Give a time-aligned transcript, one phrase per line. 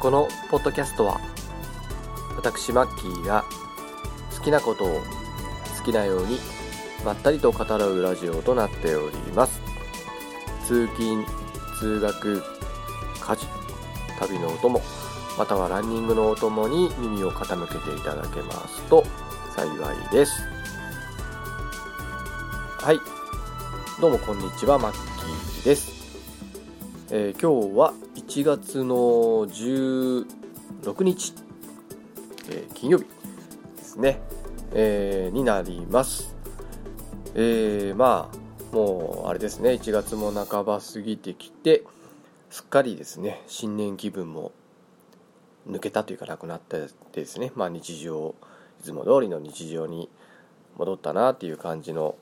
[0.00, 1.20] このポッドキャストは
[2.34, 3.44] 私マッキーが
[4.34, 5.02] 好きなことを
[5.78, 6.38] 好きなように
[7.04, 9.60] まったりと語らうラジオとなっております。
[10.66, 11.26] 通勤
[11.78, 12.42] 通学
[13.20, 13.46] 家事
[14.18, 14.80] 旅のお供
[15.36, 19.04] またはランニングのお供に耳を傾けていただけますと
[19.54, 20.32] 幸いです。
[22.78, 23.00] はい。
[24.00, 25.99] どうもこんにちはマッキーです、
[27.12, 31.34] えー、今日は1月の16日、
[32.48, 33.06] えー、金曜日
[33.76, 34.20] ですね、
[34.72, 36.36] えー、になります。
[37.34, 41.82] えー、まあもうあれですね1月も半ば過ぎてきて
[42.48, 44.52] すっかりですね新年気分も
[45.68, 47.50] 抜けたというかなくなってですね。
[47.56, 48.36] まあ日常
[48.78, 50.08] いつも通りの日常に
[50.78, 52.14] 戻ったなっていう感じの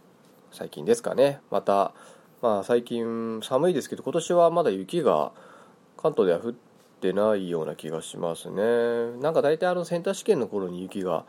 [0.50, 1.40] 最近ですかね。
[1.50, 1.92] また
[2.40, 5.32] まあ最近寒いですけど今年はまだ雪が
[5.96, 6.52] 関東では降っ
[7.00, 9.20] てないような気がしますね。
[9.20, 11.24] なんか大体あのセンター試験の頃に雪が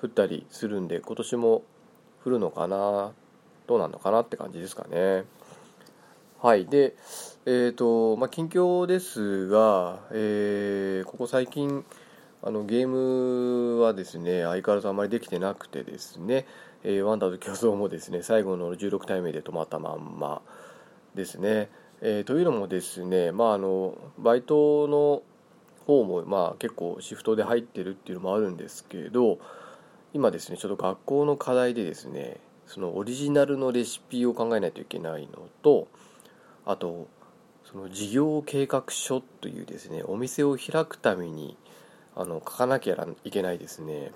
[0.00, 1.62] 降ったりするんで今年も
[2.24, 3.12] 降るのかな
[3.66, 5.24] どうなのかなって感じですかね。
[6.40, 6.64] はい。
[6.64, 6.94] で
[7.44, 11.84] えっ、ー、とまあ近況ですが、えー、ここ最近
[12.42, 16.46] あのゲームはですね相変わらずあまりできてなくてですね、
[16.84, 20.42] えー、ワンダーと競争もですね最後の16体目で止まったまんま
[21.14, 25.22] ですね、えー、というのもですねまああのバイトの
[25.86, 29.38] 方もまあ結構シフトで入ってるっていうのもあるんですけど
[30.12, 35.88] 今ですねちょっと学校の課題でですねそのオリジナルのレシピを考えないといけないのと
[36.66, 37.08] あと
[37.64, 41.56] その事業計画書というですねお店を開くために
[42.16, 44.12] あの書かなきゃいけないですね。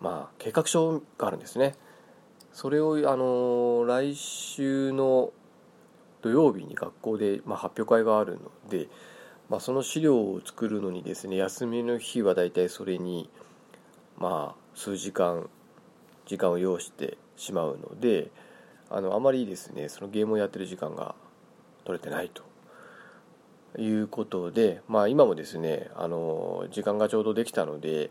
[0.00, 1.74] まあ計画書があるんですね。
[2.52, 5.32] それをあの来週の
[6.22, 8.88] 土曜日に学校で、まあ、発表会があるので、
[9.48, 13.30] まあ、その資料を作るのにですね休みの日はだいたいそれに
[14.18, 15.48] まあ数時間
[16.26, 18.30] 時間を要してしまうので
[18.90, 21.14] あのあまりですねそのゲームをやってる時間が
[21.84, 22.50] 取れてないと。
[23.78, 28.10] いうことで、まあ、今もですねあの時間がちょうどできたので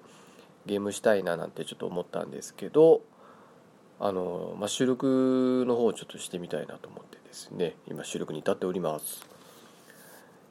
[0.65, 3.01] ゲームしたいななんてちょっと思ったんですけど
[3.99, 9.27] あの、まあ、収録の方をちょっとしてみたいなと思ってですね今収録に至っております。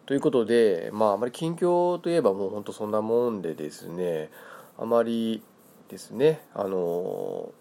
[0.07, 4.31] ということで、まあ、あまり近況といえばもう本当そんなもんでですね
[4.79, 5.43] あまり
[5.91, 7.53] ですねあの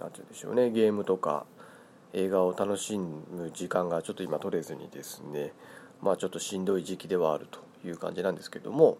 [0.00, 1.46] 何て言うんでしょうねゲームとか
[2.12, 5.52] 映画を楽しむ時間がちょっと今取れずにですね
[6.02, 8.98] まあちょっとしんどい時期ではあるという感じなんですけども、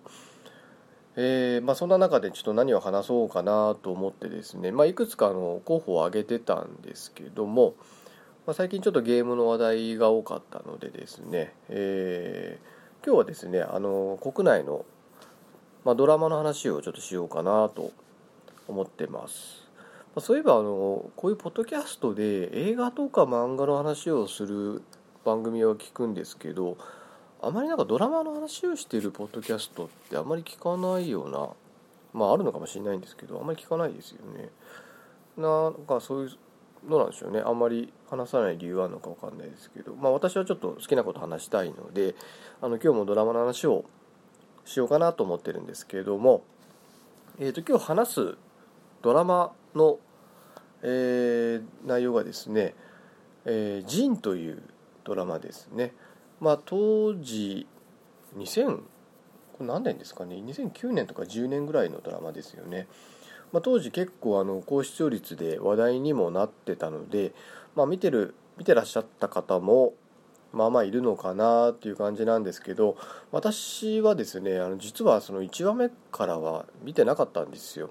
[1.19, 7.75] えー、まあ、そんな中でちょっと何を話そうかなと思ってですね、まあ、いくつかの候補を挙げてたんですけども、
[8.47, 14.85] まあ、最近ちょっとゲームの話題が多かったのでですね、えー、今日はですねあの国内の、
[15.87, 17.93] まドラマの話をちょっとしようかなと
[18.69, 19.67] 思ってます。
[20.15, 24.83] まそういえばあのこういうポッドキャストで映画とか漫画の話をする
[25.25, 26.77] 番組は聞くんですけど
[27.43, 31.51] あまりなんかドラマの話をしているポッドキャストってあまり聞かないような
[32.13, 34.49] まああるのかもしれないんですけどあまり聞かないですよね。
[35.37, 36.31] なんかそういう
[36.89, 37.41] どうなんでしょうね。
[37.41, 39.95] あんまり話さない理由はあるのか分かんないですけど。
[39.95, 42.15] まあ私はちょっと好きなこと話したいので
[42.61, 43.85] あの今日もドラマの話を
[44.65, 46.43] しようかなと思ってるんですけれども
[47.39, 48.39] えっ、ー、と今日話す
[49.03, 49.99] ドラマの
[50.83, 52.75] えー、内容がですね
[53.45, 54.63] 「えー、ジン」という
[55.05, 55.95] ドラマですね。
[56.41, 57.67] まあ、当時
[58.37, 58.85] 2000こ
[59.61, 62.87] れ何年ですかね？2009年とか10年ぐらいのドラマですよね。
[63.53, 67.33] まあ、当時結構あの高視聴率で話題にもなってたので、
[67.75, 69.95] まあ、見てる見てらっしゃった方も
[70.53, 72.97] まあまあいるのかなっていう感じなんですけど
[73.31, 77.91] 私はですねあの実はその1話目からは見てなかったんですよ。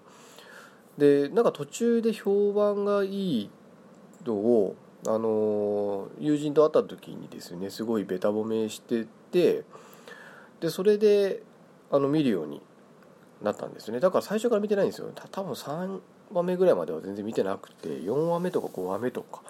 [0.98, 3.50] でなんか途中で評判がいい
[4.26, 4.76] のを
[5.08, 9.64] あの友人と会った時にですねすごいべた褒めしてて
[10.60, 11.44] でそれで
[11.92, 12.62] あの見るように
[13.42, 14.00] なったんですね。
[14.00, 15.12] だから最初から見てないんですよ。
[15.32, 16.00] 多分3
[16.34, 19.42] 話目ぐらいまでは全然見てなくて4話目とか5話目とか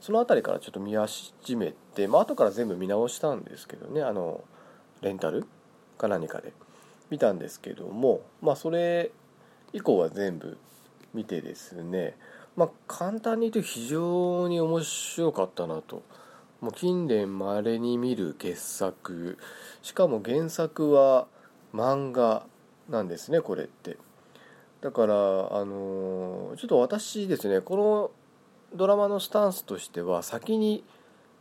[0.00, 4.02] その辺りからちょっと見始めて、まあ後から全部見直したんですけどね。
[4.02, 4.42] あの
[5.02, 5.46] レンタル
[5.98, 6.52] か何かで。
[7.10, 9.12] 見たんですけどもまあそれ
[9.72, 10.56] 以降は全部
[11.12, 12.16] 見てですね。
[12.56, 16.02] まあ簡単に言うと非常に面白かったなと。
[16.60, 19.38] もう近年まれに見る傑作。
[19.82, 21.26] しかも原作は
[21.74, 22.46] 漫画
[22.88, 23.98] なんですねこれって。
[24.80, 25.16] だからあ
[25.64, 28.10] のちょっと私ですねこの
[28.76, 30.84] ドラマのスタンスとしては先に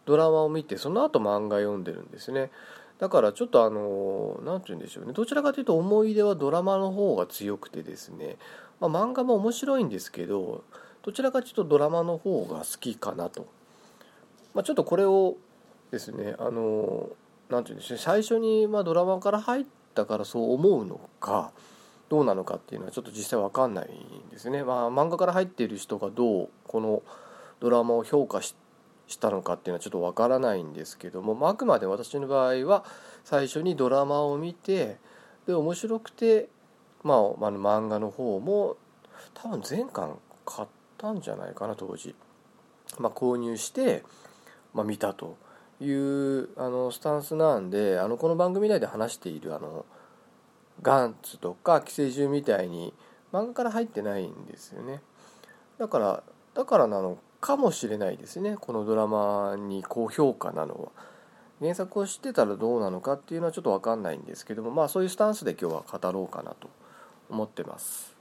[0.05, 2.51] ドラマを見てその後漫画読んでるんですね。
[2.99, 5.13] だからちょっとあの何て言うんでしょうね。
[5.13, 8.37] どちらかというと思い出はドラマの方が強くてですね、
[8.79, 10.63] まあ、漫画も面白いんですけど
[11.03, 13.47] どちらかというとドラマの方が好きかなと、
[14.53, 15.35] まあ、ちょっとこれを
[15.91, 17.09] ですねあの
[17.49, 21.51] 何て言うんでしょう最初にまドラマから入ったからそう思うのか
[22.09, 24.63] どうなのかっていうのはちょっと実際わかんないんですね。
[24.63, 27.01] まあ、漫画から入っている人がどうこの
[27.59, 28.55] ドラマを評価し
[29.19, 32.85] たのかっていうのはちょっとわからないんですけども、まあ、あくまで私の場合は
[33.23, 34.97] 最初にドラマを見て
[35.47, 36.49] で面白くて、
[37.03, 38.77] まあ、まあ、漫画の方も
[39.33, 42.15] 多分全巻買ってたんじゃないかな当時、
[42.99, 44.03] まあ、購入して、
[44.73, 45.37] まあ、見たと
[45.79, 49.85] いうあのスタンスなんであのこの番組内で話しているあの
[50.81, 52.93] ガンツとか寄生獣みたいに
[53.31, 55.01] 漫画から入ってないんですよね。
[55.79, 56.23] だから
[56.53, 58.57] だからなのかもしれないですね。
[58.59, 61.13] このドラマに高評価なのは。
[61.59, 66.69] 原作を知ってたらどうなのかっていうのはちょっと分かんないんですけどもまあそういうスタンスで今日は語ろうかなと
[67.29, 68.12] 思ってます。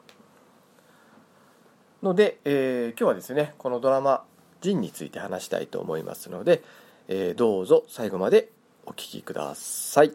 [2.03, 4.25] ので、えー、今日はですねこのドラマ
[4.61, 6.63] 「ジン」について話したいと思いますので、
[7.09, 8.51] えー、どうぞ最後まで
[8.85, 10.13] お聴きください。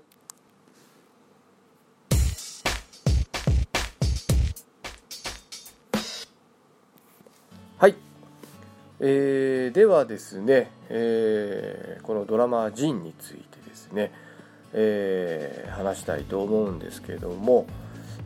[7.78, 7.96] はい、
[9.00, 14.12] えー、ではですね、えー、このドラマ「ジン」についてですね、
[14.74, 17.66] えー、話したいと思うんですけども、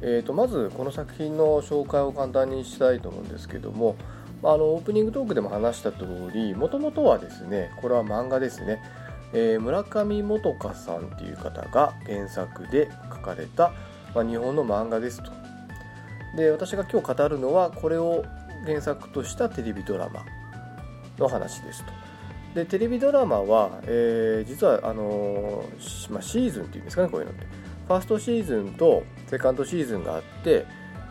[0.02, 3.96] えーと、まずこの作品の紹介を簡単にしたいと思うんですけども
[4.44, 8.82] あのオープニングトークでも話した通りもともとはですねこれは漫画ですね、
[9.34, 13.74] えー、村上元香さんっていう方が原作で書かれた、
[14.16, 15.32] まあ、日本の漫画ですと
[16.36, 18.24] で私が今日語るのはこれを
[18.66, 20.26] 原作としたテレビドラマ
[21.20, 21.92] の話ですと。
[22.56, 27.61] でテレビドラマは、えー、実はあのー、まあ、シーズンっていうんですかねこういうのって。
[27.92, 30.66] ファーストシーズンとセカンドシーズンがあって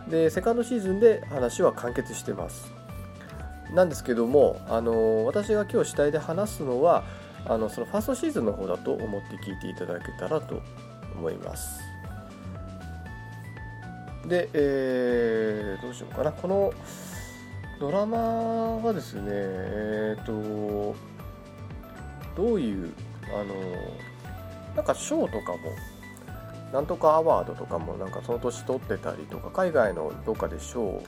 [0.09, 2.73] でセカンドシーズンで話は完結してます。
[3.75, 7.05] なんですけども、あの、私が今日主体で話すのは
[7.47, 10.62] あのそのファーストシーズンの方だと思って聞いていただけたらと
[11.15, 11.81] 思います。
[14.27, 16.32] で、えー、どうしようかな。
[16.32, 16.73] この
[17.79, 18.19] ドラマ
[18.79, 20.97] はですねえっ、ー、と
[22.37, 22.93] どういう
[23.35, 23.55] あの
[24.75, 25.59] なんか賞とかも
[26.72, 31.02] なんとかアワードとかもなんかその年取ってたりとか海外のどっかで賞を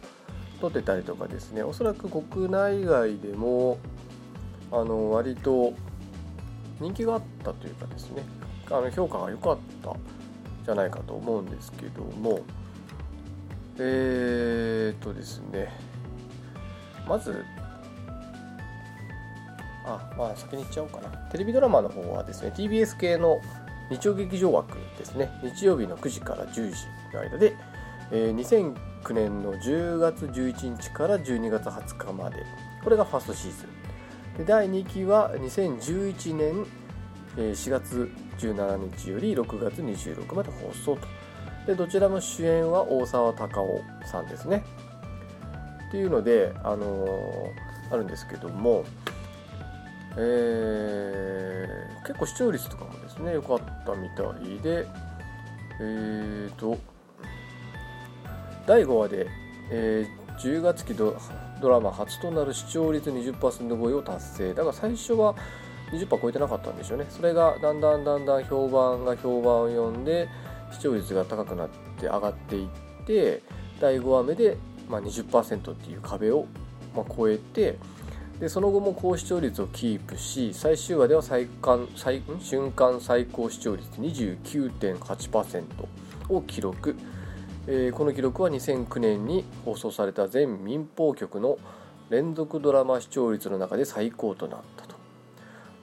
[0.60, 3.78] 取ってたりとかですねおそらく国内外でも
[4.72, 5.74] あの割と
[6.80, 8.24] 人気があったというかですね
[8.70, 9.94] あの評価が良かった
[10.64, 12.40] じゃないかと思うんですけども
[13.78, 15.68] えー、っとですね
[17.08, 17.44] まず
[19.84, 21.08] あまあ先に言っちゃおうかな。
[21.30, 23.40] テレビドラマの方はですね TBS 系の
[23.90, 25.31] 日曜劇場枠ですね。
[25.43, 27.55] 日曜日の9時から10時の間で、
[28.11, 32.44] えー、2009年の10月11日から12月20日まで。
[32.82, 34.38] これがファーストシーズン。
[34.38, 36.67] で第2期は2011年
[37.37, 41.06] 4月17日より6月26まで放送と。
[41.67, 44.65] でどちらも主演は大沢たかおさんですね。
[45.89, 48.84] っていうので、あのー、あるんですけども、
[50.16, 54.86] えー、結構視聴率とかもですね良かったみたいで
[55.81, 56.78] えーと
[58.66, 59.26] 第5話で、
[59.70, 61.16] えー、10月期ド
[61.62, 64.54] ラマ初となる視聴率20%超えを達成。
[64.54, 65.34] だから最初は
[65.92, 67.06] 20%超えてなかったんでしょうね。
[67.08, 70.28] それがだんだんだんだん評判が評判を呼んで
[70.70, 72.69] 視聴率が高くなって上がっていっ
[73.04, 73.42] て
[73.81, 74.56] 第5話目で
[74.88, 76.46] まあ、20%っていう壁を、
[76.94, 77.78] まあ超えて
[78.43, 85.63] でその後も高視聴率をキープし最終話では最間最瞬間最高視聴率29.8%
[86.29, 86.96] を記録、
[87.69, 91.56] えー、この記録は2009年に放送された全民放局の
[92.11, 94.96] 連続ドラマ視聴率の中で最高となったと。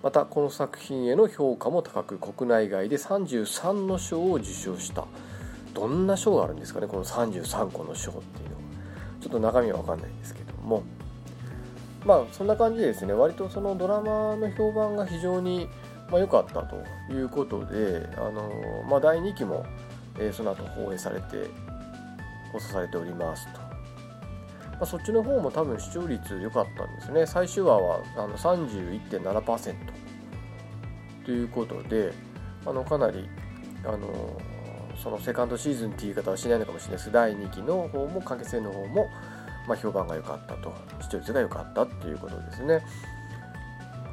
[0.04, 5.06] またこの作品への評価も高く国内外で33の賞を受賞した。
[5.74, 8.62] どんな賞があるんですかねこの33個の賞っていうのは。
[9.22, 10.84] ちょっと中身は分かんないんですけども。
[12.06, 13.14] まあそんな感じでですね。
[13.14, 15.70] 割とそのドラマの評判が非常に
[16.12, 19.66] 良、まあ、かったということであの、まあ、第2期も、
[20.18, 21.50] えー、その後放映されて
[22.52, 23.60] 放送されておりますと。
[24.80, 27.26] まあ、そっちの方も多分視聴率良かったんですね。
[27.26, 29.76] 最終話はあの31.7%
[31.26, 32.14] ということで
[32.66, 33.28] あのかなり
[33.84, 34.40] あの
[35.02, 37.12] そのセカンドシーズンっていう言い方はしないのかもしれないです。
[37.12, 39.08] 第2期の方も関係性の方も、
[39.70, 40.74] まあ、評判が良かったと。
[41.00, 42.84] 視聴率が良かったっていうことですね。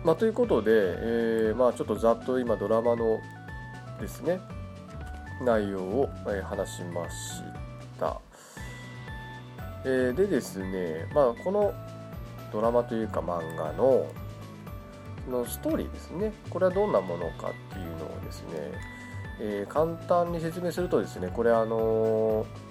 [0.05, 3.19] まあ、ということで、えーまあ、ちょっとざっと今ドラマの
[3.99, 4.39] ですね
[5.43, 7.43] 内容を、え話しまし
[7.99, 8.21] た、
[9.85, 11.75] えーでですね、まあ、この
[12.53, 14.07] ドラマというか漫画の
[15.29, 16.33] のストーリーですね。
[16.51, 18.49] これはどんなものかっていうのをですね、
[19.41, 22.66] えー簡単に説明するとですねこれあのー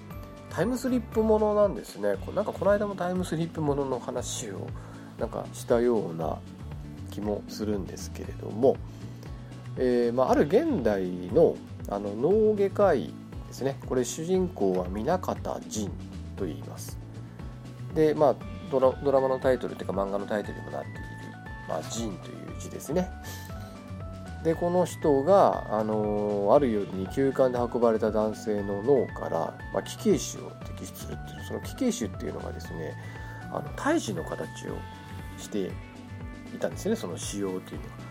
[0.56, 2.14] タイムスリップものなんですね。
[2.24, 4.66] こうなんかこの間もタイムスリップものの話を
[5.18, 6.38] なんかしたような
[7.10, 8.78] 気もするんですけれども、
[9.76, 11.56] えーまあ、ある現代の
[11.90, 13.12] あの脳外科医
[13.48, 13.76] ですね。
[13.86, 15.90] これ主人公は南方仁
[16.36, 16.96] と言います。
[17.94, 18.36] でまあ
[18.70, 21.00] ドラドラマのタイトルというか漫画のタイトルにもなっている、
[21.68, 23.10] まあ、仁という字ですね。
[24.44, 32.94] でこの人が、あのある夜に急患で運ばれた男性の脳から、まあ、奇形腫を摘出するっていうその奇形腫っていうのがですね
[33.50, 34.76] あの胎児の形を
[35.38, 35.70] して
[36.54, 38.06] いたんですねその腫瘍というのが。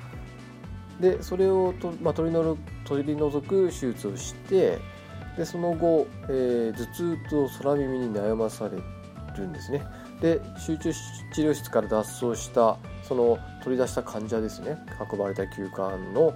[0.99, 4.79] でそれをと、まあ、取り除取り除く手術をして
[5.37, 8.77] でその後、えー頭痛と空耳に悩まされ
[9.37, 9.83] るんですね
[10.21, 10.99] で集中治
[11.41, 12.77] 療室から脱走した
[13.07, 14.77] その取り出した患者ですね。
[15.11, 16.33] 運ばれた急患の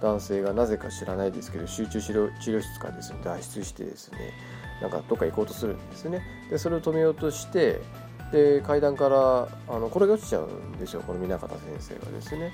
[0.00, 4.32] 男性がなぜか知らないですけど集中治療治療室からですね脱出してですね
[4.80, 6.22] なんかどっか行こうとするんですね。
[6.50, 7.80] でそれを止めようとして
[8.32, 12.52] で階段からあの転げ落ちちゃうんですよこの南方先生がですね。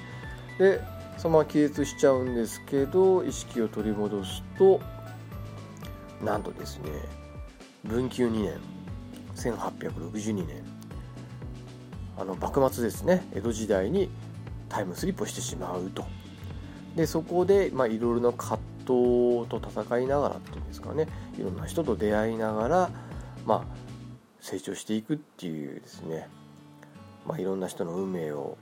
[0.59, 0.81] で
[1.19, 4.81] そのまま気絶しちゃうんですけど意識を取り戻すと
[6.23, 6.91] なんとですね
[7.85, 8.61] 文久2年
[9.35, 10.65] 1862年
[12.19, 13.27] あの幕末ですね。
[13.35, 14.09] 江戸時代に
[14.69, 16.05] タイムスリップをしてしまうと。
[16.95, 21.09] でそこでいろいろな葛藤と戦いながらっていうんですかね。
[21.39, 22.91] いろんな人と出会いながら
[23.45, 23.77] まあ
[24.41, 26.29] 成長していくっていうですね。
[27.27, 28.57] まあいろんな人の運命を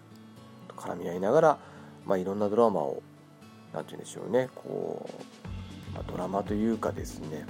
[0.77, 1.59] 絡み合いながら
[2.05, 3.03] まあいろんなドラマを
[3.73, 4.49] なんて言うんでしょうね。
[4.55, 5.09] こ
[5.93, 7.47] う、まあ、ドラマというかですね。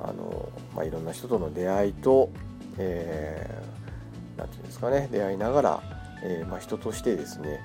[0.00, 2.30] あの、まあ、いろんな人との出会いと、
[2.78, 3.75] えー
[4.36, 5.82] なんていうんですかね出会いながら、
[6.22, 7.60] えーまあ、人としてですね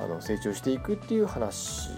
[0.00, 1.90] あの成長していくっていう話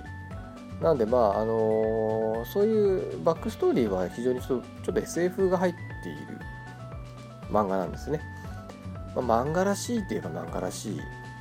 [0.81, 6.39] なんでまああのそういうバックストーリーは非常にちょっとちょっと SF が入っている
[7.51, 8.21] 漫画なんですね、
[9.17, 11.01] まあ、漫画らしいといえば漫画らしい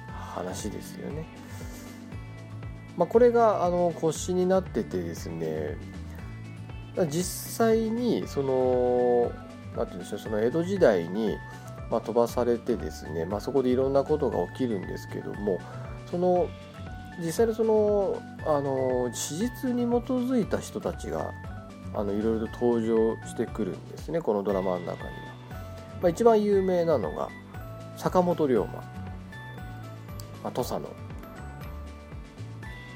[0.10, 1.26] 話ですよね。
[2.96, 5.78] まあ、これがあの腰になっててですね
[7.12, 9.32] 実際にその
[9.76, 11.38] なんて言うんでしょうその江戸時代に、
[11.90, 15.60] まあ、飛ばされてですね、まあ、そこでいろんなことが起きるんですけども
[16.10, 16.48] その
[17.20, 21.32] 実際のそのあの史実に基づいた人たちが
[21.94, 25.38] あのいろいろと登場してくるんですねこのドラマの中には。
[26.02, 27.30] まあ、一番有名なのが
[27.96, 28.84] 坂本龍馬、ま
[30.44, 30.88] あ、土佐の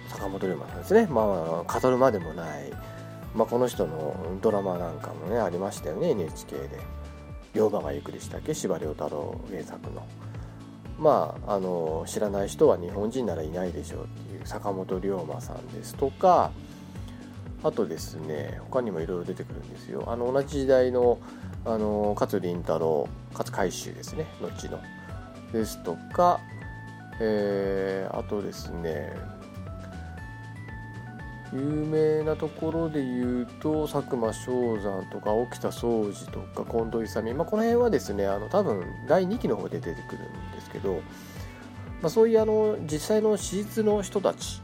[0.10, 1.08] 坂本龍馬さんですね。
[1.08, 1.26] まあ
[1.80, 2.72] 語るまでもない、
[3.34, 6.70] まあ、この人のドラマなんかもねありましたよね NHK で
[7.54, 8.54] 「龍馬が行く」でしたっけ？
[8.54, 10.06] 司馬太郎原作の。
[11.00, 16.52] まああの知らない人は日本人ならいないでしょうっていう坂本龍馬さんですとか
[17.64, 20.04] あとですね他にもいろいろ出てくるんですよ。
[20.08, 21.18] あの同じ時代の
[21.66, 24.80] あの勝林太郎勝海舟ですね後の。
[25.52, 26.40] ですとか、
[27.20, 29.14] えーあとですね
[31.54, 37.34] 有名なところで言うと佐久間象山とか沖田総司とか近藤勇。
[37.36, 41.02] まあ、この辺はですねあの多分第2期の方で出てくるんですけど、
[42.02, 44.62] まあ、そういうあの実際の史実の人たち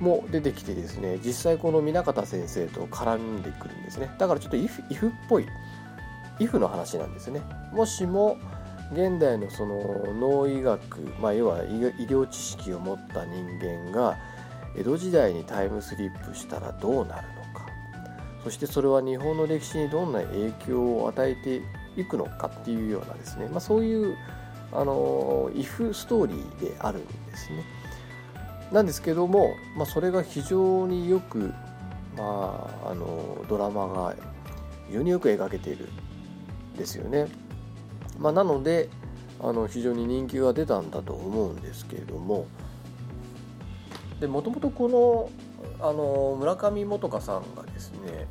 [0.00, 4.10] も出てきてですね実際この南方先生と絡んでくるんですね。
[4.18, 5.46] だからちょっとイフイフっぽい
[6.38, 7.40] イフの話なんですね。
[7.72, 8.36] もしも
[8.92, 11.68] 現代のその脳医学、まあ、要は医
[12.06, 14.16] 療知識を持った人間が
[14.76, 17.66] 江戸時代にタイムスリップしたらどうなるのか。
[18.44, 21.62] そしてそれは日本の歴史にどんな影響を与えて
[22.00, 24.16] いくのかっていうようなですね、まあ、そういう
[24.72, 27.64] あのイフストーリーであるんですね。
[28.72, 31.52] なんですけども、まあ、それが非常によく、
[32.16, 34.14] まあ、あのドラマが
[34.88, 35.88] 非常によく描けている
[36.74, 37.28] んですよね、
[38.18, 38.88] まあ、なので
[39.40, 42.46] あの非常に人気が出たんだと思うんですけれども
[44.20, 45.30] でもともとこの
[45.80, 48.26] あの村上元香さんがですね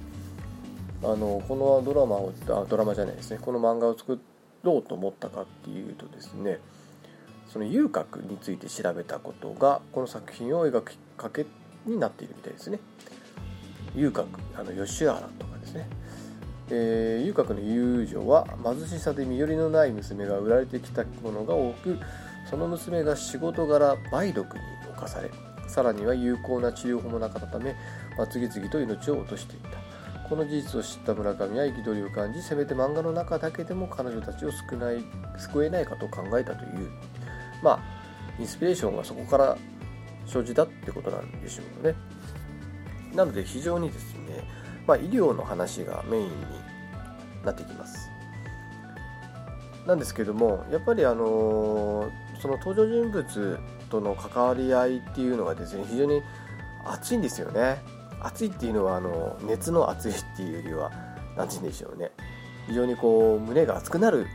[1.04, 4.20] あのこのドラマをあドラマじゃないですねこの漫画を作
[4.64, 6.60] ろうと思ったかっていうとですね
[7.48, 11.46] その遊郭について調べたことがこの作品を描くきっかけ
[11.86, 12.80] になっているみたいですね。
[13.96, 15.88] 遊郭あの吉原とかですね。
[16.70, 22.00] えー遊郭の遊女は貧しさで身寄りのない娘が売られてきたものが多く
[22.50, 24.62] その娘が仕事柄梅毒に
[24.98, 25.30] 侵され
[25.76, 27.76] さらには有効な治療法もなかったため、
[28.18, 29.78] まあ、次々と命を落としていた。
[30.30, 35.04] この事実を知った村上は憤りを感じせめて漫画の中だけでも彼女たちを救ない
[35.38, 36.90] 救えないかと考えたという。
[37.62, 37.80] まあ
[38.40, 39.58] インスピレーションがそこから
[40.26, 41.94] 生じたってことなんでしょうね。
[43.14, 44.48] なので非常にですね、
[44.88, 46.32] まあ、医療の話がメインに
[47.44, 48.10] なってきます。
[49.86, 52.10] なんですけどもやっぱりあの
[52.42, 53.60] その登場人物
[53.96, 56.22] との関わり合いっていうのがですね非常に
[56.86, 57.82] 熱いんですよね。
[58.22, 60.92] 熱いっていうのはあの熱の熱いっていうよりは
[61.38, 62.12] 何て言うんでしょうね。
[62.68, 64.28] 非常にこう胸が熱くなる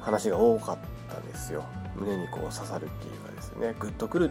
[0.00, 0.78] 話が多かっ
[1.10, 1.64] たんですよ。
[1.96, 3.74] 胸にこう刺さるっていうかですね。
[3.78, 4.30] グッとくる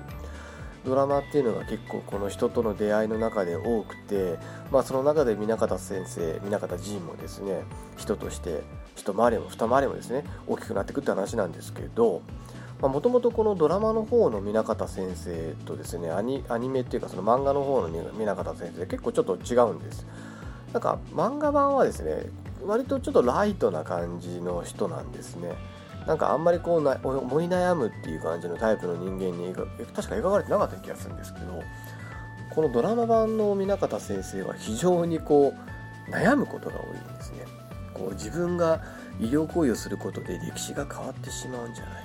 [0.86, 4.38] ドラマっていうのが結構この人との出会いの中で多くて、
[4.72, 7.64] まあ、その中で南方先生南方仁もですね
[7.96, 8.64] 人として
[8.98, 12.22] 一回りも二回りもですね大きくなってくって話なんですけど
[12.82, 20.06] もともとこのドラマの方の南方先生とですねアニアニメっていうかその漫画の方の南方先生結構ちょっと違うんです。
[20.74, 22.26] なんか漫画版はですね
[22.66, 25.56] 割とちょっとライトな感じの人なんですね。
[26.08, 31.64] なんかあんまりこうな思い悩むっていう感じのタイプの人間に確か描かれてなかった気がするんですけど
[32.54, 35.54] このドラマ版の南方先生は非常にこ
[36.08, 37.46] う悩むことが多いんですね。
[37.94, 38.82] こう自分が
[39.20, 42.04] 医療行為をすることで歴史が変わってしまうんじゃない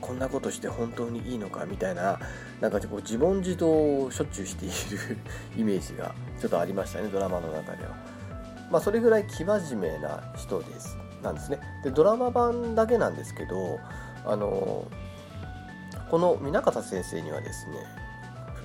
[0.00, 2.18] こんなことして本当にいいのかみたいな
[2.60, 5.18] なんかこう自問自答をしょっちゅうしている
[5.56, 7.90] イメージがちょっとありましたねドラマの中では。
[8.70, 11.60] まあそれぐらい生真面目な人ですなんですね。
[11.82, 13.78] でドラマ版だけなんですけど
[14.24, 14.86] あの
[16.10, 17.74] この南方先生にはですね、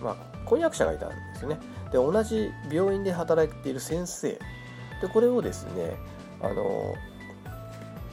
[0.01, 1.59] まあ、婚約者がいたんですよね。
[1.91, 4.39] で同じ病院で働いている先生。
[5.01, 5.97] でこれをですね
[6.41, 6.93] あの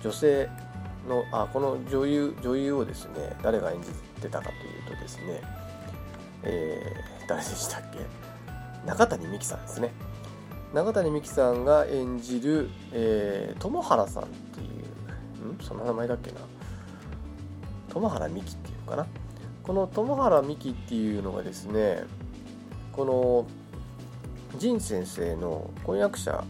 [0.03, 0.49] 女性
[1.09, 3.89] のあこの女優女優をですね誰が演じ
[4.21, 5.43] てたかというとですね、
[6.45, 7.99] えー、誰でしたっけ？
[8.87, 9.93] 中谷美紀さんですね。
[10.73, 14.65] 中谷美紀さんが演じる、えー、友原さんってい
[15.43, 15.65] うん？
[15.65, 16.41] その名前だっけな？
[17.91, 19.07] 友原美紀っていうのかな？
[19.63, 22.05] この友原美紀っていうのがですね
[22.93, 23.47] この
[24.59, 26.45] 仁先生の婚約者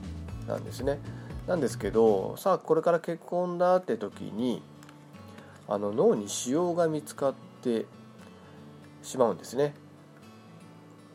[0.46, 0.98] なんですね。
[1.46, 4.62] なんですけどさあこれから結婚だって時に
[5.68, 7.86] あの脳に腫瘍が見つかって
[9.02, 9.74] しまうんですね。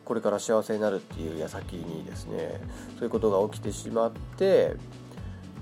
[0.03, 2.61] これから幸せになるっていう矢先にですね
[2.95, 4.77] そういうことが起きてしまって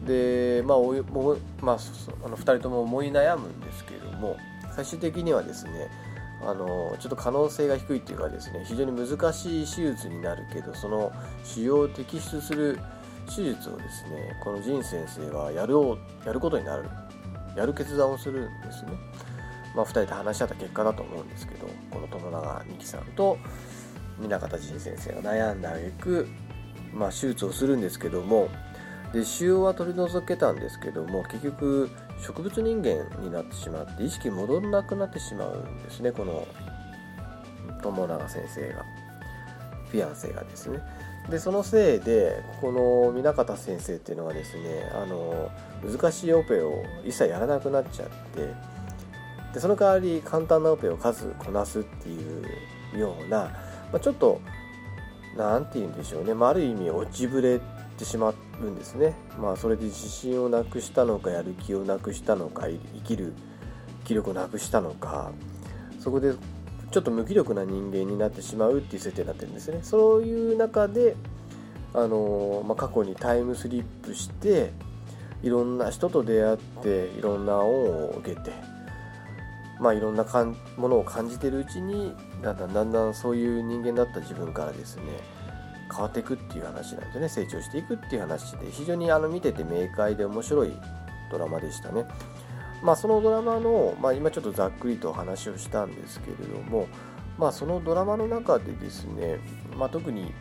[0.05, 1.77] でまあおも、まあ、
[2.23, 4.37] あの2人とも思い悩むんですけれども
[4.75, 5.89] 最終的にはですね
[6.43, 11.11] あのちょっと可能性が低いっていうかですね非常に難しい手術になるけどその
[11.43, 12.79] 腫瘍を摘出する
[13.25, 16.89] 手術をですねこの仁先生はやるをやることになる
[17.55, 18.91] やる決断をするんですね。
[19.75, 23.37] まあ、2人で話し合った結果だと思うんですけどこの友永美樹さんと
[24.19, 26.27] 南方仁先生が悩んだ挙句、
[26.93, 28.49] まあ、手術をするんですけども
[29.11, 31.89] で腫瘍は取り除けたんですけども結局
[32.21, 36.47] 植物人間になってしまって意識戻らなくなってしまうんですねこの
[37.81, 38.85] 友永先生が
[39.89, 40.79] フィアンセがですね
[41.29, 45.49] でそのせいでこの南方先生っていうのはですねあの
[45.83, 48.53] 難しいオペを一切やらなくなっちゃって
[49.53, 52.43] でその代わり簡単なオペを数こなすってい
[52.95, 53.51] うような
[53.91, 54.41] まあ、ちょっと
[55.37, 57.61] 何て言うんでしょうね、まあ、ある意味落ちぶれ
[57.97, 63.33] てしまうんですね、まあ、それで自信をなくしたのかやる気をなくしたのか生きる
[64.03, 65.31] 気力をなくしたのか
[65.99, 66.33] そこで
[66.91, 71.15] ちょっと無気力な人間になってしまうっていう設定になってるんですねそういう中で
[71.93, 74.71] あの、まあ、過去にタイムスリップして
[75.43, 78.51] いろんな人と出会っていろんな恩を受けて
[79.79, 85.03] まあ、いろんなかんものを感じてるうちにだんだんだんだんそういう人間だった自分からですね
[85.91, 90.73] 変わっていくっていう話なんですね成長していくっていう話で非常にあの見てて明快で面白い
[91.31, 92.05] ドラマでしたね。
[92.85, 96.87] まあ、そのドラマの、まあ、今ちょっとざっくりと話をしたんですけれども、
[97.39, 99.39] まあ、そのドラマの中でですね、
[99.75, 100.31] まあ、特に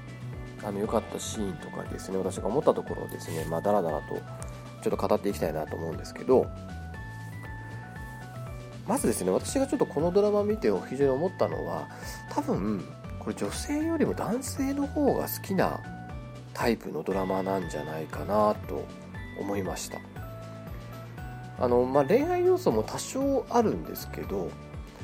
[0.63, 4.17] あの良かったシーンとかですね私が思ったところをですね、まあ、だらだらと
[4.83, 6.47] ちょっと語っていきたいなと思うんですけど
[8.87, 11.89] まずですね私がちょっとこのドラマ見て非常に思ったのは
[12.31, 12.85] 多分
[13.19, 15.81] これ女性よりも男性の方が好きな
[16.53, 18.87] タイプのドラマなんじゃないかなと
[19.41, 20.13] 思いました。
[21.59, 24.51] あの、まあ、恋愛要素も多少あるんですけど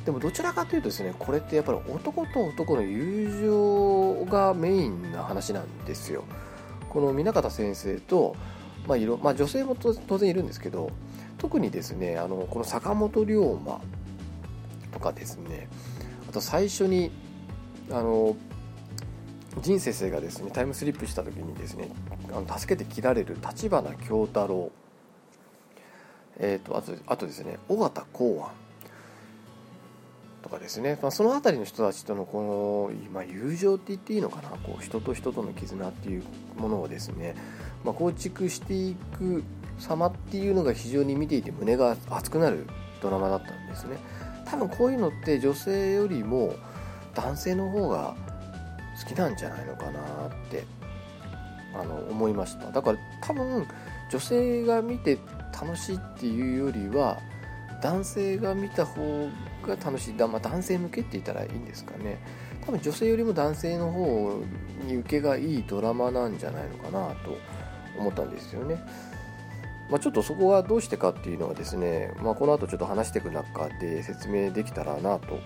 [0.04, 6.24] でもどちらかというとですねこれってやっぱり男と男の友情がメインな話なんですよ。
[6.88, 8.34] この南方先生と、
[8.88, 10.90] まあいろまあ、女性も当然いるんですけど
[11.38, 13.80] 特にですねあのこの坂本龍馬
[14.90, 15.68] とかですね
[16.28, 17.12] あと最初に
[17.90, 18.36] あの
[19.62, 21.90] 仁先生がですねタイムスリップした時にですね
[22.32, 24.72] あの助けて切られる立花京太郎
[26.40, 28.50] えーと、あとあとですね尾形公安
[30.42, 34.48] とかですね、まあ、その辺りの人たちとのこの、まあ、友情って言っていいのかな？
[34.48, 36.24] こう人と人との絆っていう
[36.56, 37.36] ものをですね、
[37.84, 39.44] まあ、構築していく
[39.78, 42.66] 様っていうのが非常に見ていて胸が熱くなる
[43.02, 43.98] ドラマだったんですね。
[44.46, 46.54] 多分こういうのって女性よりも
[47.14, 48.16] 男性の方が
[49.02, 50.64] 好きなんじゃないのかなって
[51.74, 52.72] あの思いました。
[52.72, 53.66] だから多分
[54.10, 55.18] 女性が見て
[55.60, 57.20] 楽しいっていうよりは
[57.82, 59.28] 男性が見た方
[59.66, 62.18] が楽しいだ、まあ、男性向けって言ったらいいんですかね
[62.64, 64.42] 多分女性よりも男性の方
[64.86, 67.36] に受けがいいドラマなんじゃないのかなと
[67.98, 68.80] 思ったんですよね。
[69.90, 75.40] まあ、ちょっとそこはどうしてかっていうのはですね、まあ、この後ちょっと話していく中で説明できたらなと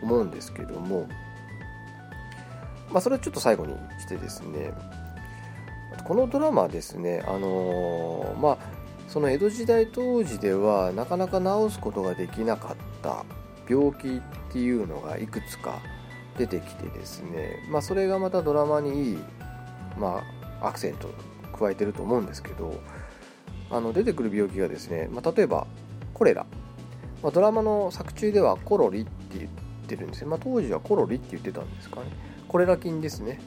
[0.00, 1.08] 思うんですけども、
[2.90, 4.72] まあ、それはちょっと最後にしてですね
[6.06, 8.83] このドラマですねあのー、まあ
[9.14, 13.24] その江戸時代当時ではなかなか治すことができなかった
[13.68, 15.78] 病気っていうのがいくつか
[16.36, 19.18] 出てきてですね、まあ、それがまたドラマにいい、
[19.96, 20.20] ま
[20.60, 21.08] あ、アクセント
[21.56, 22.74] 加えてると思うんですけど
[23.70, 25.68] あの出てくる病気がですね、まあ、例えば
[26.12, 26.44] コレラ、
[27.22, 29.50] まあ、ドラマの作中ではコロリって言っ
[29.86, 32.06] てるんですよ、まあ、当時はコロリって言ってたんですかね。
[32.48, 33.40] コレラ菌ですね。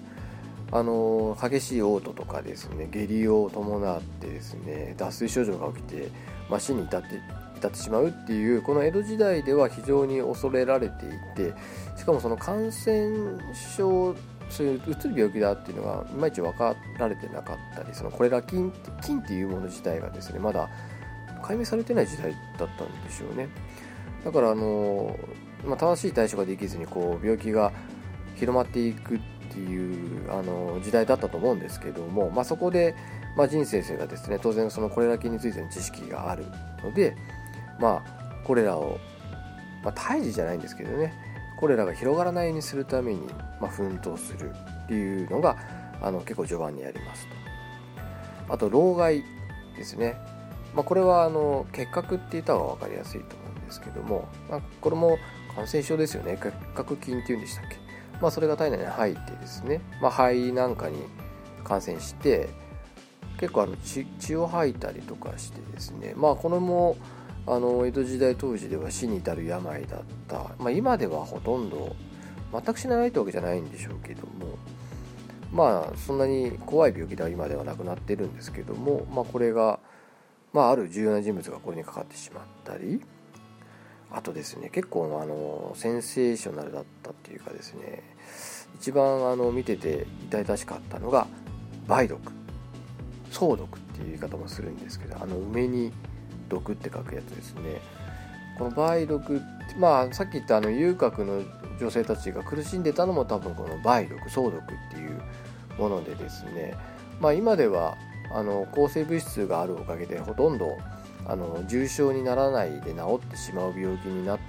[0.71, 6.09] あの激しい嘔吐とかですね下痢を伴ってですね脱水症状が起きて、
[6.49, 7.07] まあ、死に至って
[7.57, 11.53] 至ってしまうっていうこの江戸時代では非常に恐れられていて
[11.97, 13.39] しかもその感染
[13.75, 14.15] 症
[14.49, 20.69] そういううつる病気だっていうのがいまいち分かられてなかったりそのこれら菌菌っていうもの自体がですねまだ
[21.43, 23.47] 解明されてない時代だったんでしょうね。
[24.25, 25.17] だからあの、
[25.65, 27.71] まあ、正しい対処ができずにこう病気が
[28.35, 32.95] 広まっていくっていうあの時代だったと思うんですけども、まあ、そこで、
[33.35, 36.45] まあ、仁先生がですね当然そのこれだけについての知識がある
[36.83, 37.15] ので、
[37.79, 38.99] まあ、これらを、
[39.83, 41.13] まあ、胎児じゃないんですけどね
[41.59, 43.21] これらが広がらないようにするために、
[43.59, 44.51] まあ、奮闘する
[44.85, 45.57] っていうのが
[46.01, 47.33] あの結構序盤にありますと。
[48.53, 49.23] あと老害
[49.75, 50.15] ですね、
[50.75, 55.17] まあ、これはあの結核って言った方が分かりやすいと思うんですけども、まあ、これも
[55.55, 56.37] 感染症ですよね。
[56.41, 57.86] 結核菌っていうんでしたっけ？
[58.21, 60.97] まあ、それが体内に入ってですね、まあ、肺なんかに
[61.63, 62.49] 感染して
[63.39, 66.97] 結構あの血血を吐いたりとかしてですねまあこれも
[67.45, 71.95] あの江戸時代当時では死に至る病だった、まあ、今ではほとんど
[72.51, 74.57] 全く死なないってわけじゃないんでしょうけども
[75.51, 79.79] まあそんなに怖い病気では今ではなくなってるんですけども、まあ、これが、
[80.51, 83.01] まあ、ある重要な人物がこれにかかってしまったり
[84.11, 88.03] あとですね結構あのセンセーショナルだったっていうかですね
[88.79, 91.27] 一番あの見てて痛々しかったのが
[91.87, 92.37] 梅毒。
[93.31, 95.91] 草毒っていう言い方もするんですけどあの梅に
[96.49, 97.81] 毒って書くやつですね。
[98.57, 99.41] この梅毒
[99.77, 101.43] まあさっき言ったあの遊郭の
[101.79, 105.21] 女性たちが苦しんでたのも多分この梅毒草毒っていう
[105.77, 106.73] ものでですね
[107.19, 107.95] まあ今では
[108.33, 110.77] あの抗生物質があるおかげでほとんど
[111.27, 114.39] あの重症にならないで治ってしまう病気になっ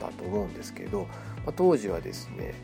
[0.00, 1.06] たと思うんですけど、
[1.44, 2.54] まあ、当時はですね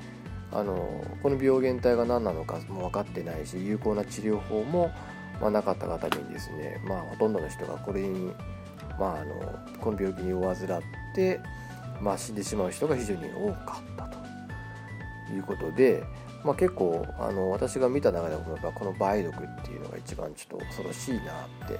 [0.50, 4.90] あのこの病原体が何なのかも分かってないし有効な治療法も、
[5.40, 8.32] まあ、なかった方にですね、まあ、ほとんどの人がこれに、
[8.98, 9.34] まあ、あの
[9.80, 10.82] この病気に患っ
[11.14, 11.40] て、
[12.00, 16.04] まあ、死んでしまう人が非常に多かったということで、
[16.44, 21.32] まあ、結構あの私が見た中でもやっぱこの梅毒っていうのが一番ちょっと恐ろしいな
[21.64, 21.78] って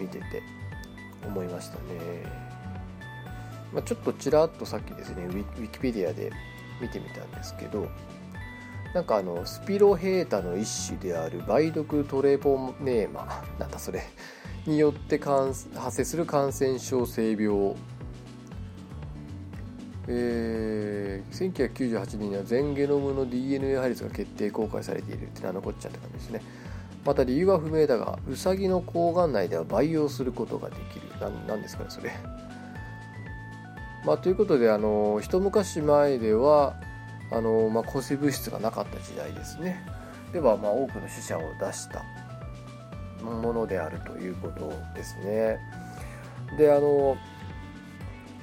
[0.00, 0.42] 見てて
[1.26, 2.50] 思いましたね。
[3.72, 6.32] まあ、ちょっとちらっとさっきですねウィキペディアで
[6.80, 7.88] 見てみたんですけど
[8.94, 14.02] なんかあのスピロヘータの一種である梅毒トレポネーマなんだそれ
[14.66, 17.76] によって発生する感染症性病
[20.12, 26.42] えー、1998年には全ゲノムの DNA 配列が決定公開されているって名のこっちゃって感じですね
[27.04, 31.08] また理由は不明だがウサギの睾丸内では培養することができる。
[31.46, 32.10] 何ですかねそれ。
[34.04, 36.74] まあ、ということであの一昔前では
[37.30, 39.84] あの、まあ、抗生物質がなかった時代ですね。
[40.32, 42.02] では、まあ、多くの死者を出した
[43.22, 45.58] ものであるということですね。
[46.56, 47.16] であの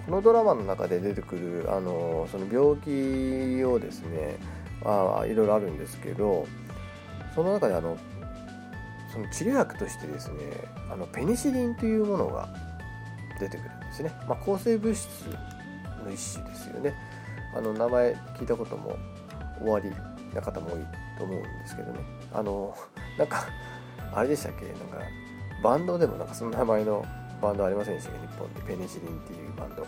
[0.06, 4.38] このドラマの中で出てくるあのその病気をですね
[4.86, 6.48] あいろいろあるんですけど
[7.36, 7.98] その中であの
[9.17, 10.36] その治療薬としてですね
[10.91, 12.47] あのペニシリンというものが
[13.39, 15.08] 出てくるんですね、まあ、抗生物質
[16.06, 16.93] の一種ですよね。
[17.56, 18.95] あの名前聞いたことも
[19.60, 19.89] 終わり
[20.36, 20.86] な方も多い
[21.17, 21.99] と思うんですけどね。
[22.32, 22.77] あの
[23.17, 23.45] なんか
[24.13, 24.65] あれでしたっけ？
[24.65, 24.99] なんか
[25.63, 27.03] バンドでもなんかその名前の
[27.41, 28.27] バンドありませんでしたっけ？
[28.27, 29.84] 日本でペニシリンっていうバンド。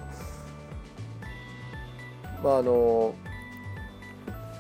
[2.44, 3.14] まああの